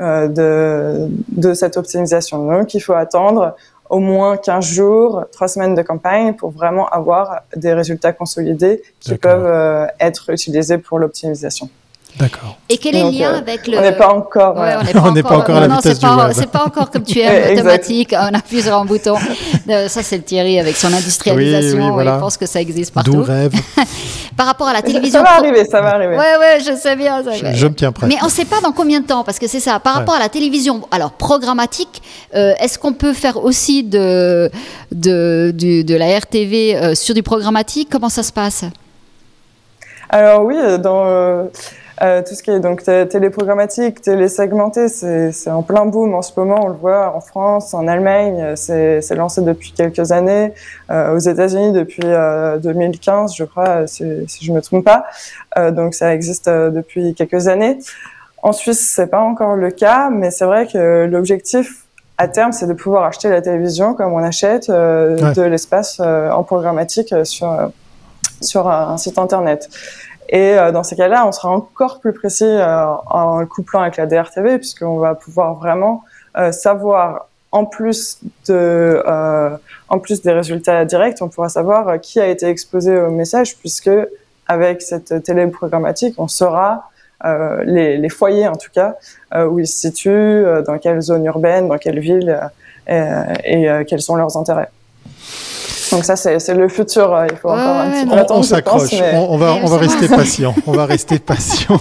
de, 0.00 1.08
de 1.28 1.54
cette 1.54 1.76
optimisation. 1.76 2.46
Donc, 2.46 2.74
il 2.74 2.80
faut 2.80 2.94
attendre 2.94 3.54
au 3.90 3.98
moins 3.98 4.36
15 4.36 4.64
jours, 4.64 5.24
3 5.32 5.48
semaines 5.48 5.74
de 5.74 5.82
campagne 5.82 6.34
pour 6.34 6.50
vraiment 6.50 6.88
avoir 6.88 7.40
des 7.56 7.74
résultats 7.74 8.12
consolidés 8.12 8.82
qui 9.00 9.16
peuvent 9.16 9.46
euh, 9.46 9.86
être 9.98 10.30
utilisés 10.30 10.78
pour 10.78 11.00
l'optimisation. 11.00 11.68
D'accord. 12.18 12.58
Et 12.68 12.76
quel 12.78 12.96
est 12.96 13.02
le 13.02 13.10
lien 13.10 13.32
euh, 13.32 13.38
avec 13.38 13.66
le... 13.66 13.78
On 13.78 13.80
n'est 13.80 13.96
pas 13.96 14.12
encore... 14.12 14.56
Ouais, 14.56 14.74
on 14.76 14.82
n'est 15.12 15.22
pas, 15.22 15.36
encore 15.36 15.56
à 15.56 15.66
la 15.66 15.76
vitesse 15.76 15.98
du 15.98 16.06
web. 16.06 16.32
C'est 16.32 16.50
pas 16.50 16.64
encore 16.64 16.90
comme 16.90 17.02
tu 17.02 17.18
es, 17.20 17.52
automatique, 17.54 18.14
on 18.18 18.34
appuie 18.34 18.62
sur 18.62 18.76
un 18.76 18.84
bouton. 18.84 19.16
Ça, 19.66 20.02
c'est 20.02 20.16
le 20.18 20.22
Thierry 20.22 20.58
avec 20.58 20.76
son 20.76 20.92
industrialisation. 20.92 21.96
Oui, 21.96 22.04
Il 22.06 22.20
pense 22.20 22.36
que 22.36 22.46
ça 22.46 22.60
existe 22.60 22.92
partout. 22.92 23.12
D'où 23.12 23.22
rêve. 23.22 23.52
Par 24.36 24.46
rapport 24.46 24.68
à 24.68 24.72
la 24.72 24.82
télévision... 24.82 25.20
Ça 25.20 25.24
va 25.24 25.36
arriver, 25.38 25.64
ça 25.64 25.80
va 25.80 25.94
arriver. 25.94 26.16
Ouais, 26.16 26.36
ouais, 26.38 26.58
je 26.60 26.76
sais 26.76 26.96
bien. 26.96 27.22
Ça 27.22 27.52
je, 27.52 27.66
me 27.66 27.74
tiens 27.74 27.92
prêt. 27.92 28.06
Mais 28.06 28.16
on 28.22 28.26
ne 28.26 28.30
sait 28.30 28.44
pas 28.44 28.60
dans 28.60 28.72
combien 28.72 29.00
de 29.00 29.06
temps, 29.06 29.24
parce 29.24 29.38
que 29.38 29.46
c'est 29.46 29.60
ça. 29.60 29.78
Par 29.80 29.94
rapport 29.94 30.14
à 30.14 30.20
la 30.20 30.28
télévision, 30.28 30.82
alors 30.90 31.12
programmatique, 31.12 32.02
euh, 32.34 32.54
est-ce 32.60 32.78
qu'on 32.78 32.92
peut 32.92 33.12
faire 33.12 33.42
aussi 33.42 33.82
de, 33.82 34.50
de, 34.92 35.52
de 35.54 35.94
la 35.94 36.18
RTV 36.18 36.76
euh, 36.76 36.94
sur 36.94 37.14
du 37.14 37.22
programmatique? 37.22 37.88
Comment 37.90 38.08
ça 38.08 38.22
se 38.22 38.32
passe? 38.32 38.64
Alors 40.10 40.42
oui, 40.42 40.56
dans, 40.80 41.04
euh, 41.06 41.44
tout 42.00 42.34
ce 42.34 42.42
qui 42.42 42.50
est 42.50 42.60
donc 42.60 42.82
téléprogrammatique, 42.82 44.00
télésegmenté, 44.00 44.88
c'est 44.88 45.50
en 45.50 45.62
plein 45.62 45.84
boom 45.84 46.14
en 46.14 46.22
ce 46.22 46.32
moment. 46.38 46.60
On 46.64 46.68
le 46.68 46.74
voit 46.74 47.14
en 47.14 47.20
France, 47.20 47.74
en 47.74 47.86
Allemagne, 47.86 48.56
c'est 48.56 49.14
lancé 49.14 49.42
depuis 49.42 49.72
quelques 49.72 50.10
années. 50.10 50.52
Euh, 50.90 51.14
aux 51.14 51.18
États-Unis 51.18 51.72
depuis 51.72 52.02
2015, 52.02 53.30
euh, 53.30 53.34
je 53.36 53.44
crois, 53.44 53.86
si, 53.86 54.04
si 54.26 54.44
je 54.44 54.52
me 54.52 54.60
trompe 54.60 54.84
pas. 54.84 55.04
Euh, 55.58 55.70
donc 55.70 55.94
ça 55.94 56.14
existe 56.14 56.48
euh, 56.48 56.70
depuis 56.70 57.14
quelques 57.14 57.48
années. 57.48 57.78
En 58.42 58.52
Suisse, 58.52 58.92
c'est 58.94 59.08
pas 59.08 59.20
encore 59.20 59.54
le 59.54 59.70
cas, 59.70 60.10
mais 60.10 60.30
c'est 60.30 60.46
vrai 60.46 60.66
que 60.66 61.04
l'objectif 61.04 61.84
à 62.16 62.28
terme, 62.28 62.52
c'est 62.52 62.66
de 62.66 62.72
pouvoir 62.72 63.04
acheter 63.04 63.28
la 63.28 63.42
télévision 63.42 63.94
comme 63.94 64.12
on 64.12 64.18
achète 64.18 64.68
de 64.70 65.42
l'espace 65.42 66.00
en 66.00 66.42
programmatique 66.42 67.14
sur 67.24 67.70
sur 68.40 68.68
un 68.68 68.96
site 68.96 69.18
internet. 69.18 69.68
Et 70.28 70.54
euh, 70.54 70.70
dans 70.70 70.82
ces 70.82 70.96
cas-là, 70.96 71.26
on 71.26 71.32
sera 71.32 71.50
encore 71.50 72.00
plus 72.00 72.12
précis 72.12 72.44
euh, 72.44 72.86
en 73.06 73.44
couplant 73.46 73.80
avec 73.80 73.96
la 73.96 74.06
DRTV, 74.06 74.58
puisqu'on 74.58 74.98
va 74.98 75.14
pouvoir 75.14 75.54
vraiment 75.54 76.04
euh, 76.36 76.52
savoir, 76.52 77.26
en 77.50 77.64
plus 77.64 78.20
de, 78.46 79.02
en 79.88 79.98
plus 79.98 80.22
des 80.22 80.30
résultats 80.32 80.84
directs, 80.84 81.18
on 81.20 81.28
pourra 81.28 81.48
savoir 81.48 82.00
qui 82.00 82.20
a 82.20 82.28
été 82.28 82.46
exposé 82.46 82.96
au 82.96 83.10
message, 83.10 83.56
puisque 83.56 83.90
avec 84.46 84.82
cette 84.82 85.24
télé 85.24 85.48
programmatique, 85.48 86.14
on 86.18 86.28
saura 86.28 86.90
les, 87.64 87.98
les, 87.98 88.08
foyers 88.08 88.46
en 88.46 88.54
tout 88.54 88.70
cas 88.72 88.94
où 89.34 89.58
ils 89.58 89.66
se 89.66 89.80
situent, 89.80 90.44
dans 90.64 90.78
quelle 90.78 91.00
zone 91.00 91.24
urbaine, 91.24 91.66
dans 91.66 91.78
quelle 91.78 91.98
ville 91.98 92.40
et 92.86 93.68
quels 93.88 94.00
sont 94.00 94.14
leurs 94.14 94.36
intérêts. 94.36 94.70
Donc 95.90 96.04
ça, 96.04 96.16
c'est 96.16 96.54
le 96.54 96.68
futur. 96.68 97.12
Euh, 97.14 97.26
il 97.30 97.36
faut 97.36 97.48
encore 97.48 97.76
un 97.76 97.90
petit 97.90 98.06
peu 98.06 98.18
attendre. 98.18 98.40
On 98.40 98.42
s'accroche. 98.42 98.94
On, 99.14 99.36
va, 99.36 99.54
on 99.54 99.66
va 99.66 99.76
rester 99.78 100.08
patient. 100.08 100.54
On 100.66 100.72
va 100.72 100.86
rester 100.86 101.18
patient. 101.18 101.80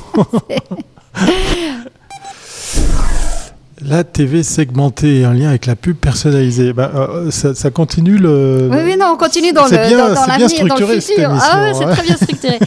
La 3.85 4.03
TV 4.03 4.43
segmentée 4.43 5.25
en 5.25 5.31
lien 5.31 5.49
avec 5.49 5.65
la 5.65 5.75
pub 5.75 5.95
personnalisée, 5.95 6.73
bah, 6.73 6.91
euh, 6.93 7.31
ça, 7.31 7.55
ça, 7.55 7.71
continue 7.71 8.17
le. 8.17 8.67
Oui, 8.69 8.77
oui, 8.83 8.97
non, 8.97 9.13
on 9.13 9.17
continue 9.17 9.53
dans 9.53 9.65
le 9.65 9.69
bien, 9.69 9.97
dans, 9.97 10.13
dans 10.13 10.25
l'avenir, 10.25 10.65
dans 10.65 10.75
le 10.75 10.99
futur. 10.99 11.31
Ah 11.41 11.61
ouais, 11.61 11.73
c'est 11.73 11.85
très 11.85 12.03
bien 12.03 12.15
structuré. 12.17 12.59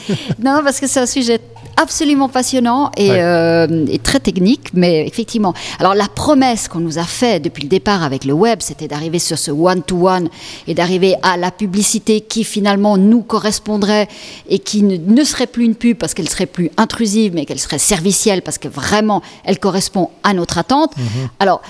non, 0.42 0.62
parce 0.64 0.80
que 0.80 0.86
c'est 0.86 1.00
un 1.00 1.06
sujet 1.06 1.38
absolument 1.76 2.28
passionnant 2.28 2.90
euh, 2.98 3.86
et, 3.88 3.98
très 3.98 4.20
technique, 4.20 4.68
mais 4.74 5.06
effectivement. 5.06 5.54
Alors 5.78 5.94
la 5.94 6.08
promesse 6.08 6.68
qu'on 6.68 6.80
nous 6.80 6.98
a 6.98 7.04
faite 7.04 7.42
depuis 7.42 7.62
le 7.62 7.68
départ 7.68 8.02
avec 8.02 8.24
le 8.24 8.32
web, 8.32 8.58
c'était 8.60 8.88
d'arriver 8.88 9.18
sur 9.18 9.38
ce 9.38 9.50
one-to-one 9.50 10.28
et 10.66 10.74
d'arriver 10.74 11.16
à 11.22 11.36
la 11.36 11.50
publicité 11.50 12.20
qui 12.20 12.44
finalement 12.44 12.96
nous 12.96 13.22
correspondrait 13.22 14.08
et 14.48 14.58
qui 14.58 14.82
ne, 14.82 15.24
serait 15.24 15.46
plus 15.46 15.64
une 15.64 15.74
pub 15.74 15.96
parce 15.96 16.14
qu'elle 16.14 16.28
serait 16.28 16.46
plus 16.46 16.70
intrusive, 16.76 17.32
mais 17.34 17.44
qu'elle 17.44 17.60
serait 17.60 17.78
servicielle 17.78 18.42
parce 18.42 18.58
que 18.58 18.68
vraiment 18.68 19.22
elle 19.44 19.58
correspond 19.58 20.10
à 20.22 20.34
notre 20.34 20.58
attente. 20.58 20.96
Mhm. 20.96 21.28
Alors 21.40 21.62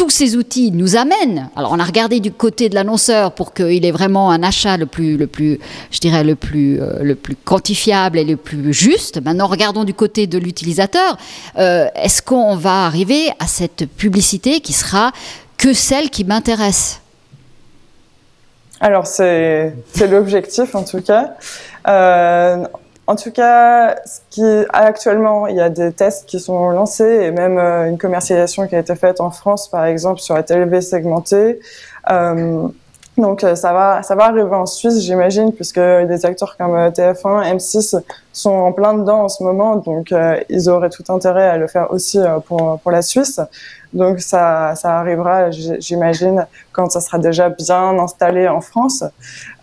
tous 0.00 0.08
ces 0.08 0.34
outils 0.34 0.72
nous 0.72 0.96
amènent. 0.96 1.50
Alors, 1.56 1.72
on 1.72 1.78
a 1.78 1.84
regardé 1.84 2.20
du 2.20 2.32
côté 2.32 2.70
de 2.70 2.74
l'annonceur 2.74 3.32
pour 3.32 3.52
qu'il 3.52 3.84
ait 3.84 3.90
vraiment 3.90 4.30
un 4.30 4.42
achat 4.42 4.78
le 4.78 4.86
plus, 4.86 5.18
le 5.18 5.26
plus, 5.26 5.58
je 5.90 5.98
dirais, 5.98 6.24
le 6.24 6.36
plus, 6.36 6.80
euh, 6.80 7.02
le 7.02 7.14
plus 7.14 7.36
quantifiable 7.36 8.16
et 8.16 8.24
le 8.24 8.38
plus 8.38 8.72
juste. 8.72 9.22
Maintenant, 9.22 9.46
regardons 9.46 9.84
du 9.84 9.92
côté 9.92 10.26
de 10.26 10.38
l'utilisateur. 10.38 11.18
Euh, 11.58 11.86
est-ce 11.96 12.22
qu'on 12.22 12.56
va 12.56 12.86
arriver 12.86 13.28
à 13.40 13.46
cette 13.46 13.84
publicité 13.84 14.60
qui 14.60 14.72
sera 14.72 15.12
que 15.58 15.74
celle 15.74 16.08
qui 16.08 16.24
m'intéresse? 16.24 17.02
Alors 18.80 19.06
c'est 19.06 19.74
l'objectif 20.10 20.74
en 20.74 20.84
tout 20.84 21.02
cas. 21.02 21.34
Euh, 21.86 22.64
en 23.10 23.16
tout 23.16 23.32
cas, 23.32 23.96
actuellement, 24.72 25.48
il 25.48 25.56
y 25.56 25.60
a 25.60 25.68
des 25.68 25.92
tests 25.92 26.26
qui 26.26 26.38
sont 26.38 26.70
lancés 26.70 27.24
et 27.24 27.30
même 27.32 27.58
euh, 27.58 27.88
une 27.88 27.98
commercialisation 27.98 28.68
qui 28.68 28.76
a 28.76 28.78
été 28.78 28.94
faite 28.94 29.20
en 29.20 29.30
France, 29.30 29.68
par 29.68 29.84
exemple, 29.84 30.20
sur 30.20 30.36
la 30.36 30.44
télé 30.44 30.80
segmentée. 30.80 31.58
Euh, 32.10 32.68
Donc 33.16 33.40
ça 33.40 33.72
va, 33.72 34.02
ça 34.02 34.14
va 34.14 34.24
arriver 34.26 34.54
en 34.54 34.64
Suisse, 34.64 35.00
j'imagine, 35.00 35.52
puisque 35.52 35.80
des 35.80 36.24
acteurs 36.24 36.56
comme 36.56 36.74
TF1, 36.74 37.56
M6 37.56 38.00
sont 38.32 38.50
en 38.68 38.72
plein 38.72 38.94
dedans 38.94 39.22
en 39.24 39.28
ce 39.28 39.42
moment, 39.42 39.76
donc 39.76 40.14
ils 40.48 40.70
auraient 40.70 40.88
tout 40.88 41.04
intérêt 41.08 41.48
à 41.54 41.58
le 41.58 41.66
faire 41.66 41.92
aussi 41.92 42.18
pour 42.46 42.78
pour 42.80 42.90
la 42.92 43.02
Suisse. 43.02 43.40
Donc 43.92 44.20
ça, 44.20 44.74
ça 44.76 44.98
arrivera, 44.98 45.50
j'imagine, 45.50 46.46
quand 46.72 46.90
ça 46.90 47.00
sera 47.00 47.18
déjà 47.18 47.48
bien 47.48 47.98
installé 47.98 48.48
en 48.48 48.60
France. 48.60 49.02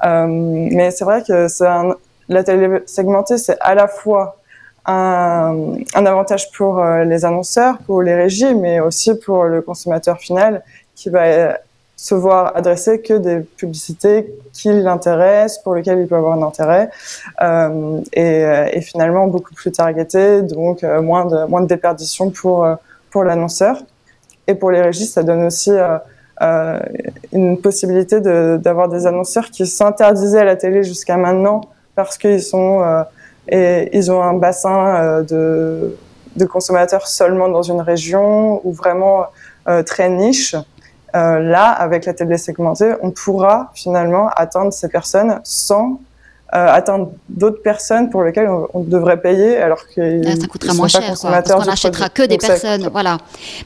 Euh, 0.05 0.27
mais 0.27 0.91
c'est 0.91 1.05
vrai 1.05 1.23
que 1.23 1.47
un, 1.63 1.95
la 2.29 2.43
télé 2.43 2.81
segmentée, 2.85 3.37
c'est 3.37 3.57
à 3.59 3.75
la 3.75 3.87
fois 3.87 4.37
un, 4.85 5.75
un 5.95 6.05
avantage 6.05 6.51
pour 6.51 6.79
euh, 6.79 7.03
les 7.03 7.25
annonceurs, 7.25 7.77
pour 7.79 8.01
les 8.01 8.15
régies, 8.15 8.53
mais 8.53 8.79
aussi 8.79 9.15
pour 9.15 9.43
le 9.43 9.61
consommateur 9.61 10.17
final 10.17 10.63
qui 10.95 11.09
va 11.09 11.57
se 11.95 12.13
voir 12.13 12.55
adresser 12.55 13.01
que 13.01 13.15
des 13.15 13.39
publicités 13.39 14.31
qui 14.53 14.71
l'intéressent, 14.71 15.63
pour 15.63 15.73
lesquelles 15.73 15.99
il 15.99 16.07
peut 16.07 16.15
avoir 16.15 16.37
un 16.37 16.43
intérêt, 16.43 16.89
euh, 17.41 17.99
et, 18.13 18.43
et, 18.73 18.81
finalement 18.81 19.27
beaucoup 19.27 19.53
plus 19.55 19.71
targeté, 19.71 20.43
donc 20.43 20.83
euh, 20.83 21.01
moins 21.01 21.25
de 21.25 21.45
moins 21.47 21.61
de 21.61 21.67
déperdition 21.67 22.29
pour 22.29 22.67
pour 23.09 23.23
l'annonceur. 23.23 23.77
Et 24.47 24.55
pour 24.55 24.71
les 24.71 24.81
régies, 24.81 25.05
ça 25.05 25.23
donne 25.23 25.43
aussi 25.43 25.71
euh, 25.71 25.97
euh 26.41 26.79
une 27.33 27.59
possibilité 27.59 28.21
d'avoir 28.21 28.87
des 28.89 29.05
annonceurs 29.05 29.49
qui 29.51 29.65
s'interdisaient 29.65 30.39
à 30.39 30.45
la 30.45 30.55
télé 30.55 30.83
jusqu'à 30.83 31.17
maintenant 31.17 31.61
parce 31.97 32.17
qu'ils 32.19 32.43
sont 32.43 32.83
euh, 32.83 33.03
et 33.49 33.89
ils 33.97 34.11
ont 34.11 34.21
un 34.21 34.35
bassin 34.35 34.77
euh, 34.85 35.23
de, 35.23 35.97
de 36.35 36.45
consommateurs 36.45 37.07
seulement 37.07 37.49
dans 37.49 37.63
une 37.63 37.81
région 37.81 38.61
ou 38.65 38.71
vraiment 38.71 39.25
très 39.85 40.09
niche. 40.09 40.55
là, 41.13 41.65
avec 41.71 42.05
la 42.05 42.13
télé 42.13 42.37
segmentée, 42.37 42.93
on 43.01 43.11
pourra 43.11 43.69
finalement 43.73 44.29
atteindre 44.29 44.71
ces 44.71 44.87
personnes 44.87 45.41
sans 45.43 45.85
euh, 45.89 46.06
atteindre 46.49 47.11
d'autres 47.27 47.61
personnes 47.61 48.09
pour 48.09 48.23
lesquelles 48.23 48.49
on, 48.73 48.81
devrait 48.81 49.19
payer 49.21 49.57
alors 49.57 49.81
que 49.93 50.25
ah, 50.25 50.35
ça 50.39 50.47
coûtera 50.47 50.73
moins 50.73 50.87
cher 50.87 51.01
parce 51.21 51.51
qu'on 51.51 51.65
n'achètera 51.65 52.07
que 52.07 52.23
des 52.23 52.37
personnes 52.37 52.87
voilà. 52.89 53.17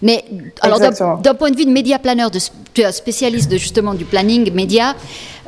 Mais 0.01 0.25
alors 0.61 0.79
d'un 0.79 1.33
point 1.35 1.51
de 1.51 1.57
vue 1.57 1.65
de 1.65 1.71
média 1.71 1.99
planeur 1.99 2.31
de 2.31 2.39
tu 2.73 2.81
es 2.81 2.91
spécialiste 2.91 3.51
de, 3.51 3.57
justement 3.57 3.93
du 3.93 4.05
planning 4.05 4.51
média 4.53 4.95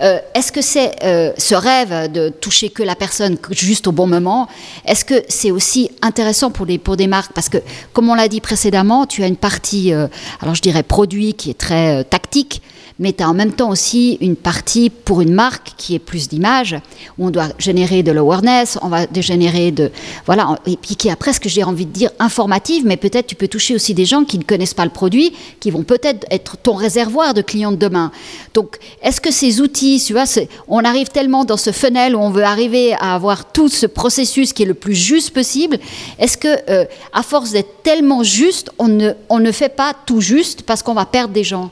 euh, 0.02 0.20
est-ce 0.36 0.52
que 0.52 0.62
c'est 0.62 0.92
euh, 1.04 1.32
ce 1.38 1.56
rêve 1.56 2.12
de 2.12 2.30
toucher 2.30 2.70
que 2.70 2.84
la 2.84 2.96
personne 2.96 3.38
juste 3.52 3.88
au 3.88 3.92
bon 3.92 4.06
moment 4.06 4.48
est-ce 4.86 5.04
que 5.04 5.24
c'est 5.28 5.50
aussi 5.50 5.90
intéressant 6.04 6.52
pour 6.52 6.68
les 6.68 6.78
pour 6.78 6.98
des 6.98 7.08
marques? 7.08 7.34
Parce 7.34 7.50
que 7.50 7.58
comme 7.94 8.10
on 8.10 8.16
l'a 8.16 8.28
dit 8.28 8.42
précédemment 8.42 9.08
tu 9.08 9.24
as 9.24 9.28
une 9.28 9.38
partie 9.38 9.92
alors 9.92 10.54
je 10.54 10.62
dirais 10.62 10.84
produit 10.84 11.34
qui 11.34 11.50
est 11.50 11.58
très 11.58 12.04
tactique 12.04 12.62
mais 13.00 13.14
tu 13.14 13.24
as 13.24 13.30
en 13.30 13.34
même 13.34 13.54
temps 13.54 13.70
aussi 13.70 14.18
une 14.22 14.36
partie 14.36 14.90
pour 14.90 15.22
une 15.22 15.34
marque 15.34 15.74
qui 15.78 15.96
est 15.96 16.00
plus 16.00 16.30
d'image, 16.30 16.76
où 17.18 17.28
on 17.28 17.32
doit 17.32 17.50
générer 17.58 18.04
de 18.04 18.12
l'awareness, 18.12 18.78
on 18.82 18.88
va 18.88 19.06
générer 19.16 19.72
de. 19.72 19.92
Voilà, 20.26 20.58
et 20.66 20.78
puis 20.78 20.96
qui 20.96 21.10
a 21.10 21.16
presque, 21.16 21.48
j'ai 21.48 21.64
envie 21.64 21.86
de 21.86 21.92
dire, 21.92 22.12
informative, 22.20 22.86
mais 22.86 22.98
peut-être 22.98 23.28
tu 23.28 23.36
peux 23.36 23.48
toucher 23.48 23.76
aussi 23.76 23.94
des 23.94 24.06
gens 24.06 24.24
qui 24.24 24.38
ne 24.38 24.44
connaissent 24.44 24.74
pas 24.74 24.86
le 24.86 24.92
produit, 24.92 25.34
qui 25.60 25.72
vont 25.72 25.84
peut-être 25.84 26.26
être 26.30 26.58
ton 26.58 26.74
réservoir 26.74 27.34
de 27.34 27.42
clients 27.42 27.72
de 27.72 27.78
demain. 27.78 28.12
Donc, 28.54 28.78
est-ce 29.02 29.20
que 29.20 29.32
ces 29.32 29.62
outils, 29.62 30.02
tu 30.06 30.14
vois, 30.14 30.26
on 30.68 30.84
arrive 30.84 31.10
tellement 31.10 31.46
dans 31.46 31.58
ce 31.58 31.72
funnel 31.72 32.16
où 32.16 32.20
on 32.20 32.30
veut 32.30 32.44
arriver 32.44 32.94
à 32.94 33.16
avoir 33.16 33.52
tout 33.52 33.70
ce 33.70 33.86
processus 33.86 34.54
qui 34.54 34.64
est 34.64 34.68
le 34.68 34.74
plus 34.74 34.96
juste 34.96 35.32
possible, 35.32 35.80
est-ce 36.20 36.38
que, 36.38 36.48
euh, 36.70 36.86
à 37.12 37.24
force 37.24 37.52
d'être 37.52 37.82
tellement 37.84 38.24
juste, 38.24 38.70
on 38.78 38.88
ne, 38.88 39.12
on 39.30 39.40
ne 39.40 39.52
fait 39.52 39.70
pas 39.70 39.94
tout 40.06 40.22
juste 40.22 40.64
parce 40.64 40.84
qu'on 40.84 40.94
va 40.94 41.06
perdre 41.06 41.34
des 41.34 41.44
gens? 41.44 41.72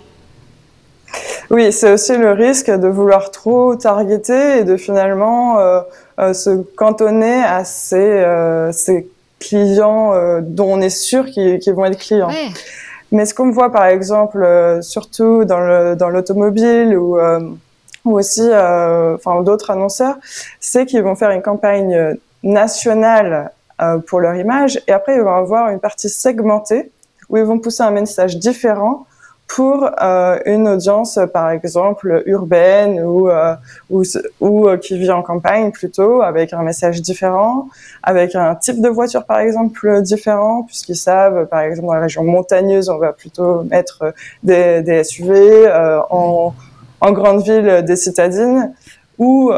Oui, 1.50 1.74
c'est 1.74 1.92
aussi 1.92 2.16
le 2.16 2.32
risque 2.32 2.72
de 2.72 2.88
vouloir 2.88 3.32
trop 3.32 3.76
targeter 3.76 4.60
et 4.60 4.64
de 4.64 4.78
finalement 4.78 5.60
euh, 5.60 5.82
euh, 6.20 6.34
se 6.34 6.62
cantonner 6.78 7.44
à 7.44 7.66
ces, 7.66 7.98
euh, 7.98 8.72
ces 8.72 9.10
clients 9.40 10.14
dont 10.42 10.74
on 10.74 10.82
est 10.82 10.90
sûr 10.90 11.26
qu'ils 11.26 11.74
vont 11.74 11.86
être 11.86 11.98
clients. 11.98 12.30
Mais 13.12 13.26
ce 13.26 13.34
qu'on 13.34 13.52
voit 13.52 13.72
par 13.72 13.86
exemple, 13.86 14.48
surtout 14.82 15.44
dans 15.44 16.10
l'automobile 16.10 16.96
ou, 16.96 17.18
ou 18.06 18.18
aussi 18.18 18.44
enfin, 18.44 19.42
d'autres 19.42 19.72
annonceurs, 19.72 20.16
c'est 20.60 20.86
qu'ils 20.86 21.02
vont 21.02 21.16
faire 21.16 21.32
une 21.32 21.42
campagne 21.42 22.16
nationale 22.44 23.52
pour 24.06 24.20
leur 24.20 24.36
image 24.36 24.80
et 24.88 24.92
après 24.92 25.16
ils 25.16 25.22
vont 25.22 25.36
avoir 25.36 25.70
une 25.70 25.80
partie 25.80 26.10
segmentée 26.10 26.92
où 27.28 27.38
ils 27.38 27.44
vont 27.44 27.58
pousser 27.58 27.82
un 27.82 27.92
message 27.92 28.38
différent 28.38 29.08
pour 29.56 29.90
euh, 30.02 30.40
une 30.46 30.66
audience, 30.66 31.20
par 31.34 31.50
exemple, 31.50 32.24
urbaine 32.26 33.02
ou, 33.02 33.28
euh, 33.28 33.54
ou, 33.90 34.70
euh, 34.70 34.78
qui 34.78 34.98
vit 34.98 35.12
en 35.12 35.22
campagne 35.22 35.72
plutôt, 35.72 36.22
avec 36.22 36.54
un 36.54 36.64
message 36.64 37.02
différent, 37.02 37.68
avec 38.02 38.34
un 38.36 38.56
type 38.56 38.82
de 38.82 38.88
voiture, 38.88 39.26
par 39.26 39.40
exemple, 39.40 40.02
différent, 40.04 40.64
puisqu'ils 40.64 40.96
savent, 40.96 41.48
par 41.48 41.60
exemple, 41.60 41.88
dans 41.88 41.96
la 41.96 42.00
région 42.00 42.24
montagneuse, 42.24 42.90
on 42.90 42.98
va 42.98 43.12
plutôt 43.12 43.64
mettre 43.64 44.14
des, 44.42 44.82
des 44.84 45.04
SUV, 45.04 45.70
en, 46.10 46.54
en 47.02 47.12
grande 47.12 47.44
ville, 47.44 47.84
des 47.86 47.98
citadines, 47.98 48.74
ou 49.18 49.52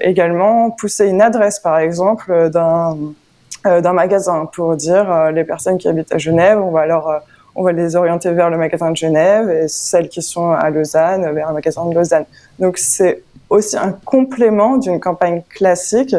également 0.00 0.70
pousser 0.70 1.08
une 1.08 1.20
adresse, 1.20 1.60
par 1.60 1.78
exemple, 1.78 2.50
d'un 2.50 2.96
d'un 3.64 3.92
magasin 3.92 4.46
pour 4.46 4.76
dire 4.76 5.32
les 5.32 5.42
personnes 5.42 5.76
qui 5.76 5.88
habitent 5.88 6.12
à 6.12 6.18
Genève, 6.18 6.60
on 6.60 6.70
va 6.70 6.86
leur 6.86 7.22
on 7.56 7.62
va 7.62 7.72
les 7.72 7.96
orienter 7.96 8.30
vers 8.32 8.50
le 8.50 8.58
magasin 8.58 8.90
de 8.90 8.96
Genève 8.96 9.50
et 9.50 9.66
celles 9.66 10.08
qui 10.08 10.22
sont 10.22 10.50
à 10.52 10.68
Lausanne 10.70 11.32
vers 11.32 11.48
un 11.48 11.52
magasin 11.52 11.86
de 11.86 11.94
Lausanne. 11.94 12.26
Donc 12.58 12.76
c'est 12.76 13.22
aussi 13.48 13.76
un 13.76 13.92
complément 13.92 14.76
d'une 14.76 15.00
campagne 15.00 15.42
classique 15.48 16.14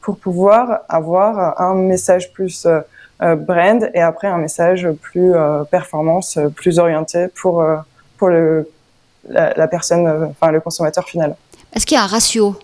pour 0.00 0.16
pouvoir 0.18 0.80
avoir 0.88 1.60
un 1.60 1.74
message 1.74 2.32
plus 2.32 2.66
euh, 2.66 2.80
euh, 3.22 3.36
brand 3.36 3.88
et 3.94 4.00
après 4.00 4.28
un 4.28 4.38
message 4.38 4.88
plus 5.00 5.32
euh, 5.34 5.62
performance, 5.64 6.38
plus 6.56 6.78
orienté 6.78 7.28
pour 7.28 7.64
pour 8.18 8.28
le 8.28 8.68
la, 9.28 9.52
la 9.54 9.68
personne, 9.68 10.06
enfin 10.30 10.50
le 10.50 10.60
consommateur 10.60 11.04
final. 11.04 11.36
Est-ce 11.74 11.86
qu'il 11.86 11.96
y 11.96 12.00
a 12.00 12.04
un 12.04 12.06
ratio? 12.06 12.56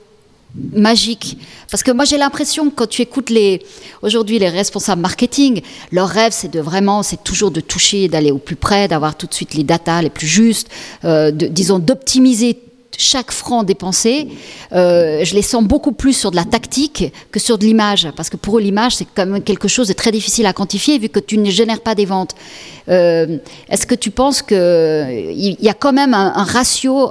Magique. 0.73 1.39
Parce 1.71 1.83
que 1.83 1.91
moi, 1.91 2.05
j'ai 2.05 2.19
l'impression 2.19 2.71
que 2.71 2.75
quand 2.75 2.89
tu 2.89 3.03
écoutes 3.03 3.31
les, 3.31 3.63
aujourd'hui 4.03 4.39
les 4.39 4.49
responsables 4.49 5.03
marketing, 5.03 5.63
leur 5.93 6.09
rêve, 6.09 6.33
c'est 6.33 6.51
de 6.51 6.61
vraiment, 6.61 7.03
c'est 7.03 7.23
toujours 7.23 7.51
de 7.51 7.61
toucher, 7.61 8.09
d'aller 8.09 8.31
au 8.31 8.39
plus 8.39 8.57
près, 8.57 8.89
d'avoir 8.89 9.17
tout 9.17 9.27
de 9.27 9.35
suite 9.35 9.55
les 9.55 9.65
datas 9.65 10.03
les 10.03 10.11
plus 10.11 10.27
justes, 10.27 10.69
euh, 11.05 11.31
disons, 11.31 11.79
d'optimiser 11.79 12.59
chaque 12.99 13.31
franc 13.31 13.63
dépensé, 13.63 14.29
euh, 14.73 15.23
je 15.23 15.35
les 15.35 15.43
sens 15.43 15.63
beaucoup 15.63 15.93
plus 15.93 16.15
sur 16.15 16.31
de 16.31 16.37
la 16.37 16.47
tactique 16.47 17.13
que 17.31 17.39
sur 17.39 17.59
de 17.59 17.67
l'image, 17.67 18.09
parce 18.17 18.31
que 18.31 18.39
pour 18.39 18.57
eux 18.57 18.63
l'image 18.63 18.97
c'est 18.97 19.07
quand 19.15 19.27
même 19.27 19.43
quelque 19.43 19.69
chose 19.69 19.89
de 19.89 19.93
très 19.93 20.11
difficile 20.11 20.47
à 20.47 20.55
quantifier 20.55 20.99
vu 20.99 21.11
que 21.11 21.21
tu 21.21 21.37
ne 21.37 21.51
génères 21.51 21.83
pas 21.83 21.95
des 21.95 22.07
ventes. 22.07 22.35
Euh, 22.89 23.37
est-ce 23.69 23.87
que 23.87 23.95
tu 23.95 24.11
penses 24.11 24.41
qu'il 24.41 24.57
y 25.61 25.69
a 25.69 25.75
quand 25.75 25.93
même 25.93 26.15
un 26.15 26.45
ratio 26.45 27.11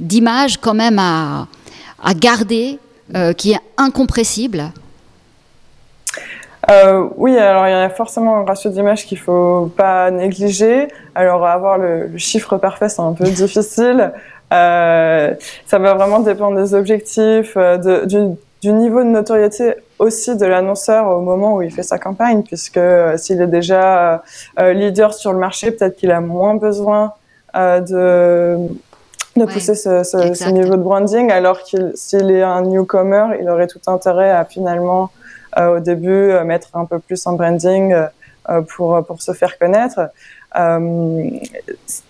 d'image 0.00 0.56
quand 0.60 0.74
même 0.74 0.98
à, 0.98 1.46
à 2.02 2.14
garder 2.14 2.78
euh, 3.14 3.32
qui 3.32 3.52
est 3.52 3.60
incompressible? 3.76 4.64
Euh, 6.70 7.08
oui, 7.16 7.36
alors 7.36 7.66
il 7.66 7.70
y 7.70 7.74
a 7.74 7.90
forcément 7.90 8.36
un 8.36 8.44
ratio 8.44 8.70
d'image 8.70 9.06
qu'il 9.06 9.18
faut 9.18 9.70
pas 9.76 10.10
négliger. 10.10 10.88
Alors 11.14 11.44
avoir 11.46 11.78
le, 11.78 12.16
chiffre 12.16 12.56
parfait, 12.56 12.88
c'est 12.88 13.02
un 13.02 13.12
peu 13.12 13.24
difficile. 13.30 14.12
Euh, 14.52 15.34
ça 15.66 15.78
va 15.78 15.94
vraiment 15.94 16.20
dépendre 16.20 16.56
des 16.56 16.74
objectifs, 16.74 17.56
de, 17.56 18.04
du, 18.04 18.36
du, 18.60 18.72
niveau 18.72 19.00
de 19.00 19.08
notoriété 19.08 19.74
aussi 19.98 20.36
de 20.36 20.44
l'annonceur 20.44 21.08
au 21.08 21.20
moment 21.20 21.56
où 21.56 21.62
il 21.62 21.72
fait 21.72 21.82
sa 21.82 21.98
campagne, 21.98 22.42
puisque 22.42 22.80
s'il 23.16 23.40
est 23.40 23.46
déjà 23.46 24.22
leader 24.58 25.14
sur 25.14 25.32
le 25.32 25.38
marché, 25.38 25.70
peut-être 25.70 25.96
qu'il 25.96 26.10
a 26.10 26.20
moins 26.20 26.54
besoin 26.54 27.12
de 27.54 28.58
de 29.36 29.46
pousser 29.46 29.74
ce, 29.74 30.02
ce, 30.02 30.34
ce, 30.34 30.48
niveau 30.50 30.76
de 30.76 30.82
branding, 30.82 31.30
alors 31.30 31.62
qu'il 31.62 31.92
s'il 31.94 32.30
est 32.30 32.42
un 32.42 32.62
newcomer, 32.62 33.38
il 33.40 33.48
aurait 33.48 33.66
tout 33.66 33.80
intérêt 33.86 34.30
à 34.30 34.44
finalement 34.44 35.10
euh, 35.58 35.76
au 35.76 35.80
début 35.80 36.10
euh, 36.10 36.44
mettre 36.44 36.68
un 36.74 36.84
peu 36.84 36.98
plus 36.98 37.26
en 37.26 37.32
branding 37.32 37.94
euh, 38.50 38.60
pour 38.62 39.04
pour 39.04 39.22
se 39.22 39.32
faire 39.32 39.58
connaître. 39.58 40.00
Euh, 40.58 41.30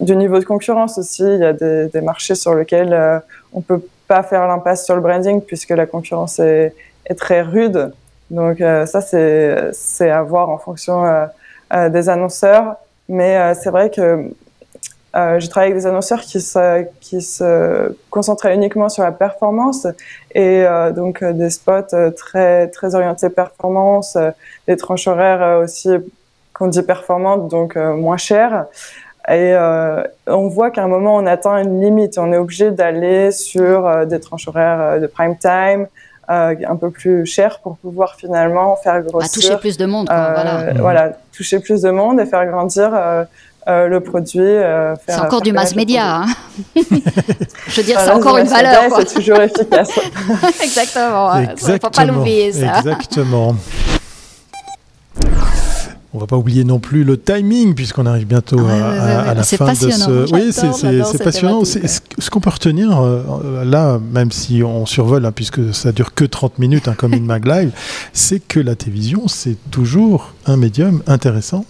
du 0.00 0.16
niveau 0.16 0.38
de 0.40 0.44
concurrence 0.44 0.98
aussi, 0.98 1.22
il 1.22 1.38
y 1.38 1.44
a 1.44 1.52
des, 1.52 1.86
des 1.86 2.00
marchés 2.00 2.34
sur 2.34 2.54
lesquels 2.54 2.92
euh, 2.92 3.18
on 3.52 3.60
peut 3.60 3.82
pas 4.08 4.22
faire 4.24 4.48
l'impasse 4.48 4.84
sur 4.84 4.96
le 4.96 5.00
branding 5.00 5.40
puisque 5.40 5.70
la 5.70 5.86
concurrence 5.86 6.40
est, 6.40 6.74
est 7.06 7.14
très 7.14 7.42
rude. 7.42 7.92
Donc 8.30 8.58
ça 8.60 9.02
c'est 9.02 9.70
c'est 9.72 10.08
à 10.08 10.22
voir 10.22 10.48
en 10.48 10.56
fonction 10.56 11.04
des 11.70 12.08
annonceurs, 12.08 12.76
mais 13.06 13.52
c'est 13.54 13.68
vrai 13.68 13.90
que 13.90 14.32
euh, 15.14 15.38
j'ai 15.38 15.48
travaillé 15.48 15.72
avec 15.72 15.82
des 15.82 15.86
annonceurs 15.86 16.22
qui 16.22 16.40
se, 16.40 16.86
qui 17.00 17.20
se 17.20 17.94
concentraient 18.08 18.54
uniquement 18.54 18.88
sur 18.88 19.02
la 19.02 19.12
performance 19.12 19.86
et 20.34 20.64
euh, 20.64 20.90
donc 20.90 21.22
euh, 21.22 21.34
des 21.34 21.50
spots 21.50 21.92
euh, 21.92 22.10
très 22.10 22.68
très 22.68 22.94
orientés 22.94 23.28
performance, 23.28 24.16
des 24.66 24.76
tranches 24.76 25.06
horaires 25.06 25.60
aussi 25.62 25.90
qu'on 26.54 26.68
dit 26.68 26.82
performantes 26.82 27.48
donc 27.48 27.76
moins 27.76 28.16
chères. 28.16 28.66
et 29.28 29.54
on 30.26 30.48
voit 30.48 30.70
qu'à 30.70 30.82
un 30.84 30.88
moment, 30.88 31.16
on 31.16 31.26
atteint 31.26 31.62
une 31.62 31.80
limite. 31.80 32.18
On 32.18 32.32
est 32.32 32.36
obligé 32.36 32.70
d'aller 32.70 33.32
sur 33.32 34.06
des 34.06 34.20
tranches 34.20 34.48
horaires 34.48 35.00
de 35.00 35.06
prime 35.06 35.36
time, 35.36 35.86
un 36.28 36.76
peu 36.76 36.90
plus 36.90 37.26
cher 37.26 37.60
pour 37.60 37.76
pouvoir 37.76 38.16
finalement 38.16 38.76
faire 38.76 38.94
bah, 38.94 39.08
grossir. 39.08 39.32
toucher 39.32 39.56
plus 39.58 39.76
de 39.76 39.86
monde. 39.86 40.06
voilà. 40.08 40.72
voilà. 40.74 41.12
toucher 41.32 41.58
plus 41.60 41.82
de 41.82 41.90
monde 41.90 42.20
et 42.20 42.26
faire 42.26 42.46
grandir 42.46 42.90
euh, 42.94 43.24
le 43.66 44.00
produit. 44.00 44.40
Euh, 44.40 44.94
c'est 45.06 45.18
encore 45.18 45.42
du 45.42 45.52
mass 45.52 45.74
média. 45.74 46.22
Hein. 46.22 46.26
Je 46.74 47.80
veux 47.80 47.82
dire, 47.82 48.00
c'est 48.00 48.10
encore 48.10 48.38
une 48.38 48.46
valeur. 48.46 48.84
C'est 48.98 49.14
toujours 49.14 49.40
efficace. 49.40 49.90
Exactement. 50.62 51.38
Il 51.38 51.72
ne 51.72 51.78
faut 51.78 51.90
pas 51.90 52.04
l'oublier, 52.04 52.52
ça. 52.52 52.78
Exactement. 52.78 53.56
On 56.14 56.18
va 56.18 56.26
pas 56.26 56.36
oublier 56.36 56.62
non 56.64 56.78
plus 56.78 57.04
le 57.04 57.18
timing 57.18 57.74
puisqu'on 57.74 58.04
arrive 58.04 58.26
bientôt 58.26 58.60
ah 58.68 59.30
à, 59.30 59.34
la 59.34 59.42
fin 59.42 59.72
de 59.72 59.78
ce. 59.78 60.30
Oui, 60.34 60.52
c'est 60.52 61.24
passionnant. 61.24 61.64
Ce 61.64 62.30
qu'on 62.30 62.40
peut 62.40 62.50
retenir 62.50 63.00
euh, 63.00 63.64
là, 63.64 63.98
même 64.12 64.30
si 64.30 64.62
on 64.62 64.84
survole, 64.84 65.24
hein, 65.24 65.32
puisque 65.32 65.72
ça 65.72 65.90
dure 65.90 66.12
que 66.12 66.26
30 66.26 66.58
minutes 66.58 66.86
hein, 66.88 66.94
comme 66.98 67.14
une 67.14 67.24
mag 67.32 67.46
live, 67.46 67.70
c'est 68.12 68.46
que 68.46 68.60
la 68.60 68.74
télévision 68.74 69.26
c'est 69.26 69.56
toujours 69.70 70.34
un 70.44 70.58
médium 70.58 71.02
intéressant 71.06 71.64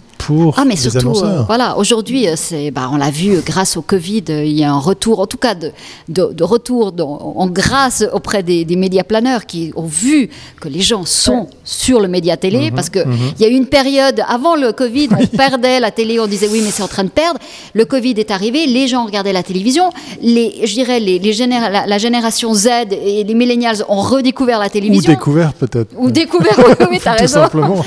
ah, 0.57 0.65
mais 0.65 0.75
surtout, 0.75 1.17
euh, 1.23 1.43
voilà, 1.43 1.77
aujourd'hui, 1.77 2.27
euh, 2.27 2.33
c'est, 2.35 2.71
bah, 2.71 2.89
on 2.91 2.97
l'a 2.97 3.11
vu, 3.11 3.35
euh, 3.35 3.41
grâce 3.45 3.77
au 3.77 3.81
Covid, 3.81 4.23
il 4.29 4.51
y 4.51 4.63
a 4.63 4.71
un 4.71 4.79
retour, 4.79 5.19
en 5.19 5.27
tout 5.27 5.37
cas 5.37 5.55
de, 5.55 5.71
de, 6.09 6.43
retour 6.43 6.93
en 6.99 7.47
grâce 7.47 8.03
auprès 8.13 8.43
des, 8.43 8.65
médias 8.75 9.03
planeurs 9.03 9.45
qui 9.45 9.71
ont 9.75 9.85
vu 9.85 10.29
que 10.59 10.67
les 10.67 10.81
gens 10.81 11.05
sont 11.05 11.47
sur 11.63 11.99
le 11.99 12.07
média 12.07 12.37
télé, 12.37 12.69
mhm, 12.69 12.75
parce 12.75 12.89
qu'il 12.89 13.05
mhm. 13.05 13.33
il 13.37 13.41
y 13.41 13.45
a 13.45 13.49
eu 13.49 13.55
une 13.55 13.67
période, 13.67 14.21
avant 14.27 14.55
le 14.55 14.71
Covid, 14.71 15.09
on 15.17 15.27
perdait 15.27 15.79
la 15.79 15.91
télé, 15.91 16.19
on 16.19 16.27
disait 16.27 16.49
oui, 16.51 16.61
mais 16.63 16.71
c'est 16.71 16.83
en 16.83 16.87
train 16.87 17.03
de 17.03 17.09
perdre. 17.09 17.39
Le 17.73 17.85
Covid 17.85 18.15
est 18.17 18.31
arrivé, 18.31 18.65
les 18.65 18.87
gens 18.87 19.05
regardaient 19.05 19.33
la 19.33 19.43
télévision, 19.43 19.89
les, 20.21 20.65
je 20.65 20.73
dirais, 20.73 20.99
les, 20.99 21.19
les 21.19 21.33
la, 21.33 21.97
génération 21.97 22.53
Z 22.53 22.67
et 22.91 23.23
les 23.23 23.33
millennials 23.33 23.83
ont 23.89 24.01
redécouvert 24.01 24.59
la 24.59 24.69
télévision. 24.69 25.11
Ou 25.11 25.15
découvert 25.15 25.53
peut-être. 25.53 25.93
Ou 25.97 26.11
découvert, 26.11 26.57
oui, 26.89 26.99
t'as 27.03 27.13
raison. 27.13 27.39
Tout 27.39 27.45
simplement. 27.45 27.83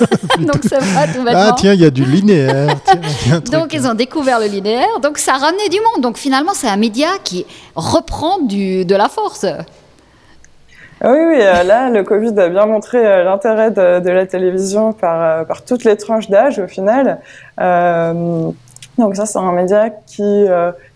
Donc 0.40 0.64
ça 0.64 0.78
va 0.78 1.06
tout 1.06 1.24
Ah 1.26 1.54
tiens, 1.56 1.74
il 1.74 1.80
y 1.80 1.84
a 1.84 1.90
du 1.90 2.04
linéaire. 2.04 2.76
donc 3.52 3.72
ils 3.72 3.86
ont 3.86 3.94
découvert 3.94 4.38
le 4.38 4.46
linéaire, 4.46 5.00
donc 5.02 5.18
ça 5.18 5.34
a 5.34 5.38
ramené 5.38 5.68
du 5.68 5.78
monde. 5.80 6.02
Donc 6.02 6.16
finalement, 6.16 6.52
c'est 6.54 6.68
un 6.68 6.76
média 6.76 7.08
qui 7.24 7.46
reprend 7.74 8.38
du, 8.40 8.84
de 8.84 8.94
la 8.94 9.08
force. 9.08 9.46
Ah 11.02 11.12
oui, 11.12 11.18
oui, 11.28 11.36
euh, 11.40 11.62
là, 11.62 11.88
le 11.88 12.04
Covid 12.04 12.38
a 12.38 12.48
bien 12.50 12.66
montré 12.66 12.98
euh, 12.98 13.24
l'intérêt 13.24 13.70
de, 13.70 14.10
la 14.10 14.26
télévision 14.26 14.92
par, 14.92 15.22
euh, 15.22 15.44
par 15.44 15.64
toutes 15.64 15.84
les 15.84 15.96
tranches 15.96 16.28
d'âge 16.28 16.58
au 16.58 16.68
final. 16.68 17.18
donc 17.58 19.16
ça, 19.16 19.24
c'est 19.24 19.38
un 19.38 19.52
média 19.52 19.88
qui, 19.88 20.44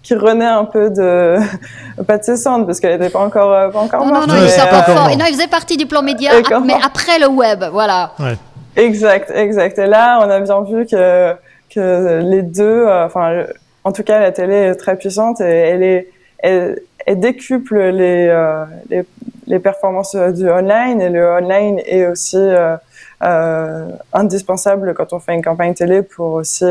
qui 0.03 0.15
renaît 0.15 0.45
un 0.45 0.67
peu 0.67 0.91
de, 0.91 1.39
pas 2.07 2.19
de 2.19 2.23
ses 2.23 2.37
cendres, 2.37 2.67
parce 2.67 2.81
qu'elle 2.81 3.01
n'était 3.01 3.11
pas 3.11 3.21
encore, 3.21 3.73
pas 3.73 3.79
encore 3.79 4.05
morte. 4.05 4.29
Non, 4.29 4.35
non, 4.35 4.41
non, 4.41 5.25
il, 5.27 5.33
faisait 5.33 5.47
partie 5.47 5.79
du 5.79 5.87
plan 5.87 6.03
média, 6.03 6.33
mais 6.63 6.77
après 6.85 7.19
le 7.19 7.29
web, 7.29 7.65
voilà. 7.73 8.13
Ouais. 8.19 8.37
Exact, 8.77 9.31
exact. 9.35 9.79
Et 9.79 9.87
là, 9.87 10.19
on 10.21 10.31
a 10.31 10.41
bien 10.41 10.63
vu 10.63 10.87
que, 10.87 11.35
que 11.71 12.21
les 12.23 12.43
deux, 12.43 12.65
euh, 12.65 13.07
enfin, 13.07 13.45
en 13.85 13.93
tout 13.93 14.03
cas, 14.03 14.19
la 14.19 14.33
télé 14.33 14.55
est 14.55 14.75
très 14.75 14.97
puissante 14.97 15.41
et 15.41 15.45
elle 15.45 15.83
est, 15.83 16.09
elle, 16.39 16.81
décuple 17.21 17.79
les, 17.79 18.29
euh, 18.29 18.65
les, 18.91 19.05
les, 19.47 19.59
performances 19.59 20.17
du 20.17 20.49
online 20.49 21.01
et 21.01 21.11
le 21.11 21.27
online 21.27 21.81
est 21.87 22.07
aussi 22.07 22.37
euh, 22.39 22.77
euh 23.23 23.89
indispensable 24.13 24.95
quand 24.95 25.13
on 25.13 25.21
fait 25.21 25.35
une 25.35 25.43
campagne 25.43 25.75
télé 25.75 26.03
pour 26.03 26.33
aussi 26.33 26.65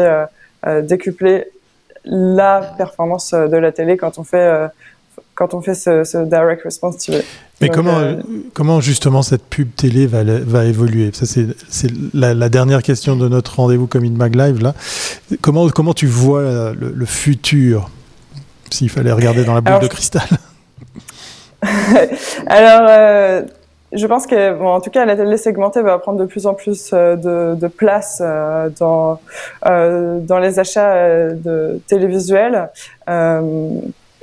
décupler 0.81 1.45
la 2.03 2.61
performance 2.77 3.33
de 3.33 3.57
la 3.57 3.71
télé 3.71 3.95
quand 3.97 4.17
on 4.17 4.23
fait 4.23 4.67
quand 5.43 5.57
on 5.57 5.61
fait 5.61 5.75
ce, 5.75 6.05
ce 6.05 6.17
direct 6.19 6.63
response 6.63 6.97
TV. 6.97 7.21
Mais 7.59 7.67
comment, 7.67 7.99
euh, 7.99 8.15
comment 8.53 8.79
justement 8.79 9.21
cette 9.21 9.43
pub 9.43 9.75
télé 9.75 10.07
va, 10.07 10.23
va 10.23 10.63
évoluer? 10.63 11.11
Ça, 11.13 11.25
c'est 11.25 11.91
la, 12.13 12.33
la, 12.33 12.47
dernière 12.47 12.81
question 12.81 13.17
de 13.17 13.27
notre 13.27 13.57
rendez-vous 13.57 13.87
comme 13.87 14.05
in 14.05 14.11
Mag 14.11 14.35
Live. 14.35 14.61
Là. 14.61 14.73
Comment, 15.41 15.67
comment 15.69 15.93
tu 15.93 16.07
vois 16.07 16.73
le, 16.73 17.05
futur 17.05 17.89
s'il 18.71 18.89
fallait 18.89 19.11
regarder 19.11 19.43
dans 19.43 19.53
la 19.53 19.59
boule 19.59 19.79
de 19.79 19.87
cristal? 19.87 20.23
Alors, 22.47 22.87
euh, 22.89 23.41
je 23.91 24.07
pense 24.07 24.25
que, 24.25 24.53
bon, 24.53 24.69
en 24.69 24.79
tout 24.79 24.91
cas, 24.91 25.05
la 25.05 25.17
télé 25.17 25.35
segmentée 25.35 25.81
va 25.81 25.99
prendre 25.99 26.19
de 26.19 26.25
plus 26.25 26.47
en 26.47 26.53
plus 26.53 26.91
euh, 26.93 27.15
de, 27.17 27.55
de 27.59 27.67
place 27.67 28.21
dans, 28.79 29.19
dans 29.65 30.39
les 30.39 30.59
achats 30.59 31.31
de 31.31 31.81
télévisuels. 31.87 32.69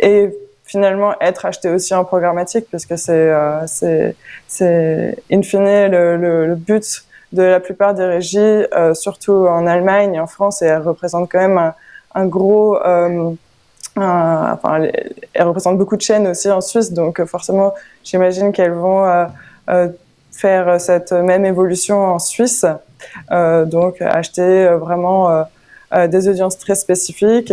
et 0.03 0.31
finalement 0.71 1.15
être 1.21 1.47
acheté 1.47 1.69
aussi 1.69 1.95
en 1.95 2.05
programmatique 2.05 2.67
parce 2.71 2.87
que 2.87 2.95
c'est 2.95 3.13
euh, 3.13 3.67
c'est 4.47 5.17
in 5.33 5.43
fine 5.43 5.89
le, 5.89 6.55
but 6.55 7.05
de 7.33 7.43
la 7.43 7.61
plupart 7.61 7.95
des 7.95 8.05
régies, 8.05 8.39
euh, 8.39 8.95
surtout 8.95 9.47
en 9.49 9.67
Allemagne 9.67 10.15
et 10.15 10.21
en 10.21 10.27
France, 10.27 10.63
et 10.63 10.67
elle 10.67 10.83
représente 10.83 11.31
quand 11.31 11.41
même 11.41 11.73
un, 12.15 12.27
gros 12.27 12.77
euh, 12.77 13.33
enfin, 13.97 14.89
elle 15.35 15.47
représente 15.47 15.77
beaucoup 15.77 15.97
de 15.97 16.03
chaînes 16.03 16.29
aussi 16.29 16.49
en 16.51 16.61
Suisse, 16.61 16.93
donc 16.93 17.25
forcément, 17.25 17.75
j'imagine 18.05 18.53
qu'elles 18.53 18.73
vont 18.73 19.27
faire 20.33 20.81
cette 20.81 21.13
même 21.13 21.45
évolution 21.45 21.99
en 22.15 22.19
Suisse, 22.19 22.65
donc 23.31 24.01
acheter 24.03 24.69
vraiment 24.75 25.45
des 25.93 26.29
audiences 26.29 26.59
très 26.59 26.75
spécifiques 26.75 27.53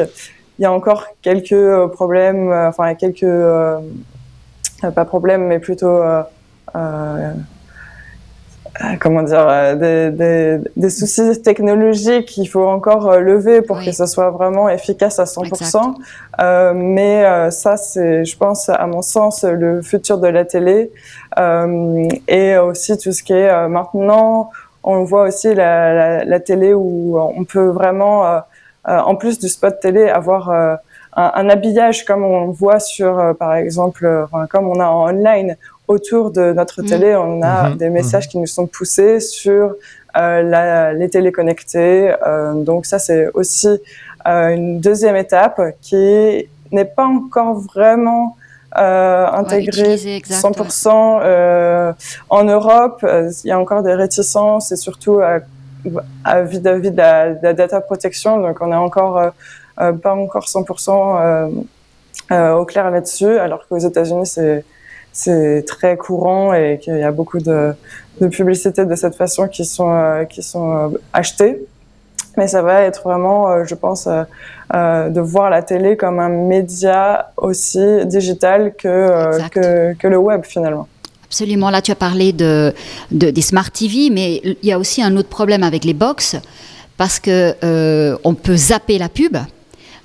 il 0.60 0.63
y 0.63 0.65
a 0.65 0.72
encore 0.72 1.06
quelques 1.22 1.52
euh, 1.54 1.88
problèmes, 1.88 2.52
euh, 2.52 2.70
enfin 2.70 2.96
quelques 2.96 3.24
euh, 3.24 3.80
pas 4.96 5.06
problèmes, 5.06 5.46
mais 5.46 5.60
plutôt 5.60 6.02
comment 9.00 9.24
dire, 9.24 9.76
des, 9.78 10.12
des, 10.12 10.60
des, 10.76 10.89
soucis 10.91 11.41
technologiques 11.41 12.28
qu'il 12.28 12.48
faut 12.48 12.67
encore 12.67 13.17
lever 13.17 13.63
pour 13.63 13.80
que 13.84 13.91
ça 13.91 14.06
soit 14.06 14.30
vraiment 14.30 14.70
efficace 14.70 15.17
à 15.17 15.24
100%. 15.24 15.96
Euh, 16.39 16.74
mais 16.76 17.50
ça, 17.50 17.76
c'est, 17.76 18.24
je 18.24 18.38
pense, 18.38 18.70
à 18.70 18.86
mon 18.86 19.02
sens, 19.02 19.43
le 19.43 19.82
futur 19.82 20.20
de 20.20 20.28
la 20.28 20.46
télé. 20.46 20.91
Euh, 21.39 22.08
et 22.28 22.58
aussi 22.58 22.96
tout 23.00 23.12
ce 23.12 23.24
qui 23.24 23.34
est 23.34 23.67
maintenant, 23.67 24.52
on 24.84 25.04
voit 25.04 25.24
aussi 25.24 25.54
la, 25.54 25.93
la, 25.93 26.24
la, 26.24 26.39
télé 26.39 26.74
où 26.74 27.20
on 27.20 27.43
peut 27.43 27.67
vraiment 27.67 28.26
euh, 28.26 28.39
en 28.88 29.15
plus 29.15 29.39
du 29.39 29.47
spot 29.47 29.80
télé, 29.80 30.08
avoir 30.10 30.50
euh, 30.50 30.76
un, 31.13 31.50
habillage 31.50 32.06
comme 32.06 32.23
on 32.23 32.47
voit 32.47 32.80
sur, 32.80 33.19
euh, 33.19 33.34
par 33.34 33.56
exemple, 33.56 34.28
comme 34.50 34.67
on 34.67 34.80
a 34.80 34.88
en 34.88 35.10
online 35.10 35.58
autour 35.88 36.32
de 36.32 36.54
notre 36.54 36.82
mm. 36.82 36.86
télé, 36.86 37.15
on 37.15 37.41
a 37.41 37.69
mm-hmm. 37.69 37.78
des 37.78 37.89
messages 37.89 38.28
mm-hmm. 38.28 38.30
qui 38.30 38.38
nous 38.39 38.47
sont 38.47 38.67
poussés 38.67 39.19
sur 39.19 39.76
la, 40.15 40.93
les 40.93 41.10
téléconnectés. 41.10 42.12
donc 42.56 42.88
ça, 42.88 42.97
c'est 42.97 43.30
aussi 43.36 43.80
une 44.26 44.80
deuxième 44.80 45.15
étape 45.15 45.62
qui 45.80 46.47
n'est 46.71 46.86
pas 46.86 47.06
encore 47.06 47.60
vraiment 47.60 48.36
euh, 48.78 49.26
intégrée 49.32 49.95
100% 49.95 51.19
euh, 51.23 51.93
en 52.30 52.43
Europe. 52.43 53.06
Il 53.43 53.47
y 53.47 53.52
a 53.52 53.60
encore 53.60 53.82
des 53.82 53.93
réticences 53.93 54.71
et 54.71 54.76
surtout 54.76 55.19
à 56.24 56.42
vis-à-vis 56.42 56.92
de, 56.92 56.98
la, 56.98 57.54
data 57.54 57.82
protection. 57.82 58.40
Donc, 58.42 58.62
on 58.62 58.68
n'est 58.68 58.76
encore 58.76 59.18
euh, 59.18 59.30
euh, 59.82 59.94
pas 59.94 60.13
encore 60.13 60.46
100% 60.46 61.52
euh, 62.32 62.54
au 62.54 62.66
clair 62.66 62.90
là-dessus, 62.92 63.38
alors 63.38 63.68
qu'aux 63.68 63.78
États-Unis, 63.78 64.28
c'est 64.28 64.66
c'est 65.13 65.66
très 65.66 65.98
courant 65.98 66.54
et 66.54 66.78
qu'il 66.80 66.96
y 66.96 67.02
a 67.02 67.12
beaucoup 67.12 67.40
de, 67.40 67.74
de 68.22 68.28
publicités 68.28 68.86
de 68.86 68.96
cette 68.96 69.16
façon 69.16 69.48
qui 69.48 69.66
sont 69.66 70.26
qui 70.30 70.44
sont 70.44 70.94
achetées. 71.12 71.60
Mais 72.38 72.48
ça 72.48 72.62
va 72.62 72.84
être 72.84 73.02
vraiment, 73.02 73.66
je 73.66 73.74
pense, 73.74 74.08
de 74.08 75.20
voir 75.20 75.50
la 75.50 75.63
télé 75.63 75.98
comme 75.98 76.20
un 76.20 76.30
média 76.30 77.32
aussi 77.36 78.06
digital 78.06 78.76
que, 78.76 79.50
que, 79.50 79.94
que 79.94 80.08
le 80.08 80.18
web 80.18 80.44
finalement. 80.44 80.88
Absolument. 81.30 81.70
Là, 81.70 81.82
tu 81.82 81.92
as 81.92 81.96
parlé 81.96 82.32
de, 82.32 82.74
des 83.12 83.42
smart 83.42 83.70
TV, 83.70 84.10
mais 84.10 84.42
il 84.44 84.68
y 84.68 84.72
a 84.72 84.80
aussi 84.80 85.02
un 85.02 85.16
autre 85.18 85.30
problème 85.30 85.63
avec 85.63 85.84
les 85.84 85.94
box 85.94 86.38
parce 86.96 87.20
que 87.20 87.54
euh, 87.63 88.18
on 88.24 88.34
peut 88.34 88.56
zapper 88.56 88.98
la 88.98 89.10
pub. 89.10 89.38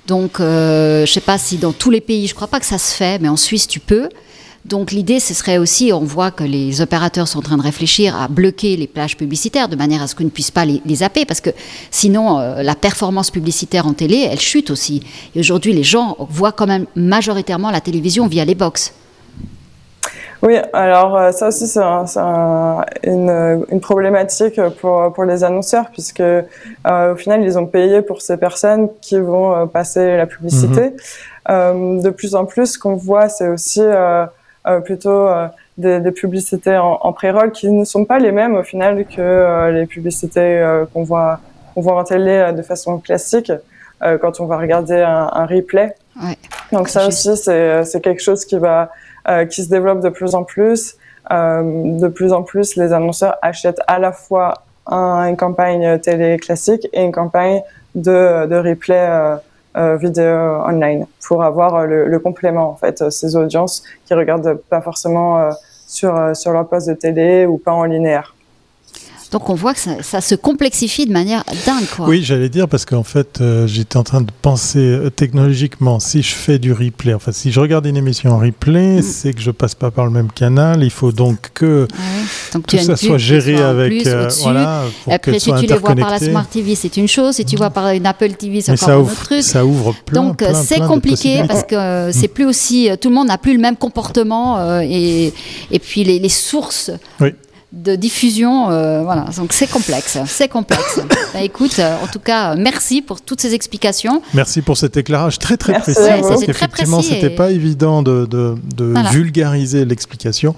Donc, 0.05 0.39
euh, 0.39 1.05
je 1.05 1.11
ne 1.11 1.13
sais 1.13 1.21
pas 1.21 1.37
si 1.37 1.57
dans 1.57 1.71
tous 1.71 1.89
les 1.89 2.01
pays, 2.01 2.27
je 2.27 2.33
ne 2.33 2.35
crois 2.35 2.47
pas 2.47 2.59
que 2.59 2.65
ça 2.65 2.77
se 2.77 2.93
fait, 2.93 3.19
mais 3.19 3.29
en 3.29 3.37
Suisse, 3.37 3.67
tu 3.67 3.79
peux. 3.79 4.09
Donc, 4.65 4.91
l'idée, 4.91 5.19
ce 5.19 5.33
serait 5.33 5.57
aussi, 5.57 5.91
on 5.93 6.03
voit 6.03 6.31
que 6.31 6.43
les 6.43 6.81
opérateurs 6.81 7.27
sont 7.27 7.39
en 7.39 7.41
train 7.41 7.57
de 7.57 7.61
réfléchir 7.61 8.15
à 8.15 8.27
bloquer 8.27 8.77
les 8.77 8.87
plages 8.87 9.17
publicitaires 9.17 9.67
de 9.67 9.75
manière 9.75 10.01
à 10.01 10.07
ce 10.07 10.15
qu'on 10.15 10.23
ne 10.23 10.29
puisse 10.29 10.51
pas 10.51 10.65
les, 10.65 10.81
zapper, 10.95 11.25
parce 11.25 11.41
que 11.41 11.49
sinon, 11.91 12.39
euh, 12.39 12.63
la 12.63 12.75
performance 12.75 13.31
publicitaire 13.31 13.87
en 13.87 13.93
télé, 13.93 14.27
elle 14.29 14.39
chute 14.39 14.71
aussi. 14.71 15.03
Et 15.35 15.39
aujourd'hui, 15.39 15.73
les 15.73 15.83
gens 15.83 16.15
voient 16.29 16.53
quand 16.53 16.67
même 16.67 16.85
majoritairement 16.95 17.71
la 17.71 17.81
télévision 17.81 18.27
via 18.27 18.45
les 18.45 18.55
box. 18.55 18.93
Oui, 20.43 20.57
alors 20.73 21.15
euh, 21.15 21.31
ça 21.31 21.47
aussi 21.47 21.67
c'est 21.67 21.79
une, 21.79 23.65
une, 23.71 23.79
problématique 23.79 24.59
pour, 24.81 25.13
pour 25.13 25.23
les 25.23 25.45
annonceurs 25.45 25.89
puisque 25.89 26.19
euh, 26.19 26.43
au 26.83 27.15
final 27.15 27.41
ils 27.43 27.57
ont 27.57 27.65
payé 27.65 28.01
pour 28.01 28.21
ces 28.21 28.35
personnes 28.35 28.89
qui 29.01 29.17
vont 29.17 29.55
euh, 29.55 29.65
passer 29.67 30.17
la 30.17 30.25
publicité. 30.27 30.81
Mhm. 30.81 30.97
Euh, 31.49 32.01
de 32.01 32.09
plus 32.09 32.35
en 32.35 32.43
plus, 32.43 32.73
ce 32.73 32.79
qu'on 32.79 32.95
voit, 32.95 33.29
c'est 33.29 33.47
aussi 33.47 33.81
plutôt 34.83 35.27
des, 35.77 36.01
des, 36.01 36.11
publicités 36.11 36.77
en, 36.77 36.99
en 37.01 37.13
pré-roll 37.13 37.51
qui 37.51 37.71
ne 37.71 37.85
sont 37.85 38.03
pas 38.03 38.19
les 38.19 38.33
mêmes 38.33 38.55
au 38.55 38.63
final 38.63 39.05
que 39.05 39.71
les 39.71 39.85
publicités 39.85 40.61
qu'on 40.93 41.03
voit, 41.03 41.39
qu'on 41.73 41.81
voit 41.81 41.97
en 41.97 42.03
télé 42.03 42.51
de 42.53 42.61
façon 42.61 42.97
classique 42.99 43.51
quand 44.01 44.39
on 44.41 44.45
va 44.45 44.57
regarder 44.57 45.01
un, 45.01 45.29
un 45.33 45.45
replay. 45.45 45.95
Ouais. 46.21 46.37
Donc 46.71 46.87
ça 46.87 47.07
aussi, 47.07 47.35
c'est 47.35 48.01
quelque 48.01 48.21
chose 48.21 48.45
qui 48.45 48.57
va 48.57 48.83
euh, 48.83 48.85
qui 49.49 49.63
se 49.63 49.69
développe 49.69 50.01
de 50.01 50.09
plus 50.09 50.35
en 50.35 50.43
plus. 50.43 50.97
Euh, 51.31 51.99
de 51.99 52.07
plus 52.07 52.33
en 52.33 52.43
plus, 52.43 52.75
les 52.75 52.91
annonceurs 52.93 53.37
achètent 53.41 53.81
à 53.87 53.99
la 53.99 54.11
fois 54.11 54.53
une 54.87 55.37
campagne 55.37 55.97
télé 55.99 56.37
classique 56.37 56.87
et 56.91 57.01
une 57.01 57.13
campagne 57.13 57.61
de, 57.95 58.53
replay 58.57 58.99
euh, 58.99 59.35
euh 59.77 59.95
vidéo 59.95 60.35
online 60.65 61.05
pour 61.25 61.43
avoir 61.43 61.87
le, 61.87 62.07
le, 62.07 62.19
complément 62.19 62.71
en 62.71 62.75
fait 62.75 63.09
ces 63.09 63.35
audiences 63.35 63.83
qui 64.05 64.13
regardent 64.13 64.55
pas 64.69 64.81
forcément 64.81 65.49
sur 65.87 66.35
sur 66.35 66.51
leur 66.51 66.67
poste 66.67 66.89
de 66.89 66.93
télé 66.93 67.45
ou 67.45 67.57
pas 67.57 67.71
en 67.71 67.85
linéaire. 67.85 68.35
Donc 69.33 69.49
on 69.49 69.55
voit 69.55 69.73
que 69.73 69.79
ça, 69.79 70.21
se 70.21 70.35
complexifie 70.35 71.07
de 71.07 71.11
manière 71.11 71.43
dingue. 71.65 71.87
Quoi. 71.95 72.07
Oui, 72.07 72.21
j'allais 72.23 72.49
dire 72.49 72.67
parce 72.67 72.85
qu'en 72.85 73.01
fait, 73.01 73.41
euh, 73.41 73.65
j'étais 73.65 73.97
en 73.97 74.03
train 74.03 74.21
de 74.21 74.29
penser 74.43 74.77
euh, 74.77 75.09
technologiquement, 75.09 75.99
si 75.99 76.21
je 76.21 76.35
fais 76.35 76.59
du 76.59 76.71
replay, 76.71 77.15
enfin 77.15 77.31
si 77.31 77.51
je 77.51 77.59
regarde 77.59 77.87
une 77.87 77.97
émission 77.97 78.29
en 78.29 78.37
replay, 78.37 78.99
mm. 78.99 79.01
c'est 79.01 79.33
que 79.33 79.41
je 79.41 79.49
passe 79.49 79.73
pas 79.73 79.89
par 79.89 80.05
le 80.05 80.11
même 80.11 80.31
canal. 80.31 80.83
Il 80.83 80.91
faut 80.91 81.11
donc 81.11 81.49
que 81.55 81.87
ah 81.95 82.59
tout 82.67 82.77
ça 82.77 82.95
soit 82.95 83.17
géré 83.17 83.55
avec. 83.55 84.05
Euh, 84.05 84.29
voilà, 84.43 84.83
pour 85.03 85.13
Après, 85.13 85.39
si 85.39 85.51
tu 85.51 85.65
les 85.65 85.77
vois 85.77 85.95
par 85.95 86.11
la 86.11 86.19
Smart 86.19 86.45
TV, 86.47 86.75
c'est 86.75 86.95
une 86.97 87.07
chose. 87.07 87.33
Si 87.37 87.43
tu 87.43 87.55
vois 87.55 87.71
par 87.71 87.89
une 87.89 88.05
Apple 88.05 88.33
TV, 88.33 88.61
c'est 88.61 88.73
encore 88.73 88.89
un 88.89 88.97
autre 88.97 89.25
truc. 89.25 89.41
Ça 89.41 89.65
ouvre 89.65 89.95
plein, 90.05 90.21
Donc 90.21 90.43
c'est 90.53 90.79
compliqué 90.81 91.41
parce 91.47 91.63
que 91.63 92.11
c'est 92.11 92.27
plus 92.27 92.45
aussi. 92.45 92.87
Tout 93.01 93.09
le 93.09 93.15
monde 93.15 93.29
n'a 93.29 93.39
plus 93.39 93.53
le 93.53 93.59
même 93.59 93.77
comportement 93.77 94.79
et, 94.81 95.33
et 95.71 95.79
puis 95.79 96.03
les, 96.03 96.19
les 96.19 96.29
sources. 96.29 96.91
Oui 97.19 97.29
de 97.73 97.95
diffusion. 97.95 98.69
Euh, 98.69 99.01
voilà, 99.01 99.25
donc 99.35 99.51
c'est 99.51 99.69
complexe, 99.69 100.17
c'est 100.27 100.47
complexe. 100.47 101.01
Bah, 101.33 101.41
écoute, 101.41 101.79
euh, 101.79 101.95
en 102.03 102.05
tout 102.05 102.19
cas, 102.19 102.53
merci 102.53 103.01
pour 103.01 103.19
toutes 103.19 103.41
ces 103.41 103.55
explications. 103.55 104.21
Merci 104.35 104.61
pour 104.61 104.77
cet 104.77 104.97
éclairage 104.97 105.39
très 105.39 105.57
très 105.57 105.73
précis. 105.79 105.99
parce 106.21 106.45
qu'effectivement, 106.45 107.01
c'était 107.01 107.31
pas 107.31 107.49
évident 107.49 108.03
de, 108.03 108.27
de, 108.27 108.55
vulgariser 109.11 109.83
l'explication. 109.83 110.53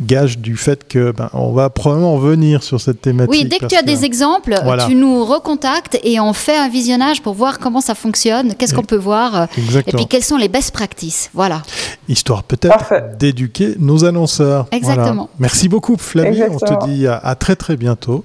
Gage 0.00 0.38
du 0.38 0.56
fait 0.56 0.88
que 0.88 1.12
ben, 1.12 1.28
on 1.34 1.52
va 1.52 1.68
probablement 1.68 2.14
revenir 2.14 2.62
sur 2.62 2.80
cette 2.80 3.02
thématique. 3.02 3.30
Oui, 3.30 3.44
dès 3.44 3.58
que 3.58 3.66
tu 3.66 3.76
as 3.76 3.82
des 3.82 4.06
exemples, 4.06 4.54
tu 4.88 4.94
nous 4.94 5.26
recontactes 5.26 5.98
et 6.02 6.18
on 6.20 6.32
fait 6.32 6.56
un 6.56 6.70
visionnage 6.70 7.20
pour 7.20 7.34
voir 7.34 7.58
comment 7.58 7.82
ça 7.82 7.94
fonctionne, 7.94 8.54
qu'est-ce 8.54 8.72
qu'on 8.72 8.82
peut 8.82 8.96
voir, 8.96 9.48
et 9.86 9.92
puis 9.92 10.06
quelles 10.06 10.24
sont 10.24 10.38
les 10.38 10.48
best 10.48 10.70
practices. 10.70 11.28
Voilà. 11.34 11.60
Histoire 12.08 12.44
peut-être 12.44 12.94
d'éduquer 13.18 13.74
nos 13.78 14.06
annonceurs. 14.06 14.68
Exactement. 14.72 15.28
Merci 15.38 15.68
beaucoup, 15.68 15.96
Flavie 15.98 16.40
on 16.54 16.58
te 16.58 16.86
dit 16.86 17.06
à, 17.06 17.34
très 17.34 17.56
très 17.56 17.76
bientôt. 17.76 18.24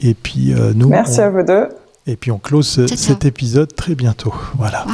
Et 0.00 0.14
puis 0.14 0.52
euh, 0.52 0.72
nous. 0.74 0.88
Merci 0.88 1.20
à 1.20 1.30
vous 1.30 1.42
deux. 1.42 1.68
Et 2.08 2.16
puis 2.16 2.30
on 2.30 2.38
close 2.38 2.86
cet 2.86 3.26
épisode 3.26 3.74
très 3.74 3.94
bientôt. 3.94 4.32
Voilà. 4.56 4.86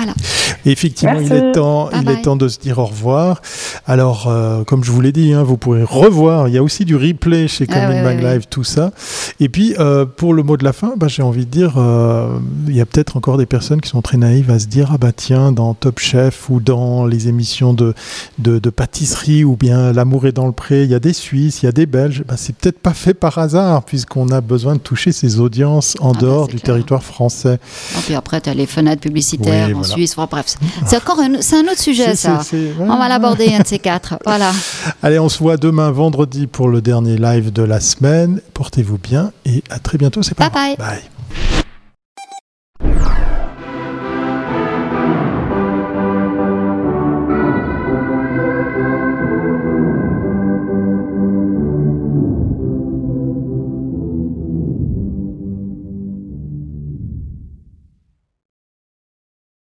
effectivement, 0.66 1.20
il 1.20 1.33
est 1.33 1.53
temps, 1.53 1.88
il 1.92 2.11
est 2.11 2.22
temps 2.22 2.35
de 2.35 2.48
se 2.48 2.59
dire 2.59 2.79
au 2.79 2.87
revoir. 2.87 3.40
Alors, 3.87 4.27
euh, 4.27 4.64
comme 4.64 4.83
je 4.83 4.90
vous 4.90 5.00
l'ai 5.00 5.12
dit, 5.12 5.33
hein, 5.33 5.44
vous 5.44 5.57
pourrez 5.57 5.85
revoir. 5.85 6.48
Il 6.48 6.55
y 6.55 6.59
a 6.59 6.62
aussi 6.62 6.85
du 6.85 6.96
replay 6.96 7.46
chez 7.46 7.66
ah 7.68 7.74
Coming 7.74 8.03
Mag 8.03 8.20
Live, 8.20 8.46
tout 8.50 8.64
ça. 8.64 8.90
Et 9.38 9.48
puis, 9.48 9.77
euh, 9.79 10.05
pour 10.07 10.35
le 10.35 10.42
mot 10.42 10.57
de 10.57 10.64
la 10.64 10.72
fin, 10.72 10.94
bah, 10.96 11.07
j'ai 11.07 11.22
envie 11.22 11.46
de 11.46 11.50
dire, 11.50 11.74
euh, 11.77 12.37
il 12.66 12.74
y 12.74 12.81
a 12.81 12.87
peut-être 12.87 13.16
encore 13.16 13.38
des 13.38 13.46
personnes 13.46 13.81
qui 13.81 13.90
sont 13.90 14.03
très 14.03 14.16
naïves 14.16 14.50
à 14.50 14.59
se 14.59 14.66
dire, 14.66 14.90
ah 14.92 14.98
bah 14.98 15.12
tiens, 15.12 15.53
dans 15.53 15.74
Top 15.74 16.00
Chef 16.00 16.50
ou 16.50 16.59
dans 16.59 17.07
les 17.07 17.29
émissions 17.29 17.74
de, 17.74 17.94
de, 18.38 18.70
pâtisserie 18.70 19.44
ou 19.44 19.55
bien 19.55 19.92
L'amour 19.92 20.27
est 20.27 20.33
dans 20.33 20.46
le 20.46 20.53
pré, 20.53 20.83
il 20.83 20.90
y 20.90 20.94
a 20.94 21.00
des 21.00 21.12
Suisses, 21.12 21.62
il 21.62 21.66
y 21.66 21.68
a 21.68 21.72
des 21.72 21.87
Belges. 21.87 22.24
Bah, 22.27 22.35
c'est 22.37 22.57
peut-être 22.57 22.81
pas 22.81 22.94
fait 22.94 23.14
par 23.14 23.38
hasard 23.38 23.85
puisqu'on 23.85 24.31
a 24.31 24.40
besoin 24.40 24.74
de 24.74 24.81
toucher 24.81 25.12
ces 25.12 25.38
audiences 25.38 25.94
en 26.00 26.11
ah 26.11 26.12
bah, 26.14 26.20
dehors 26.20 26.48
du 26.48 26.61
territoire 26.61 27.04
français. 27.05 27.59
Et 27.99 28.01
puis 28.05 28.14
après, 28.14 28.40
tu 28.40 28.51
as 28.51 28.55
les 28.55 28.67
fenêtres 28.67 29.03
publicitaires 29.03 29.77
en 29.77 29.83
Suisse. 29.83 30.17
bref, 30.17 30.57
c'est 30.87 30.97
encore 30.97 31.21
un, 31.21 31.40
c'est 31.40 31.57
un 31.57 31.64
autre 31.64 31.81
sujet, 31.81 32.17
ça. 32.17 32.40
On 32.79 32.97
va 32.97 33.09
l'aborder, 33.09 33.55
un 33.55 33.61
de 33.61 33.67
ces 33.67 33.79
quatre. 33.79 34.17
Voilà. 34.25 34.53
Allez, 35.03 35.19
on 35.19 35.29
se 35.29 35.38
voit 35.38 35.57
demain, 35.57 35.90
vendredi, 35.90 36.47
pour 36.47 36.69
le 36.69 36.81
dernier 36.81 37.17
live 37.17 37.53
de 37.53 37.62
la 37.62 37.81
semaine. 37.81 38.40
Portez-vous 38.55 38.99
bien 38.99 39.33
et 39.45 39.62
à 39.71 39.79
très 39.79 39.99
bientôt. 39.99 40.23
C'est 40.23 40.35
pas 40.35 40.51
bye. 40.51 40.77
bye. 40.77 41.13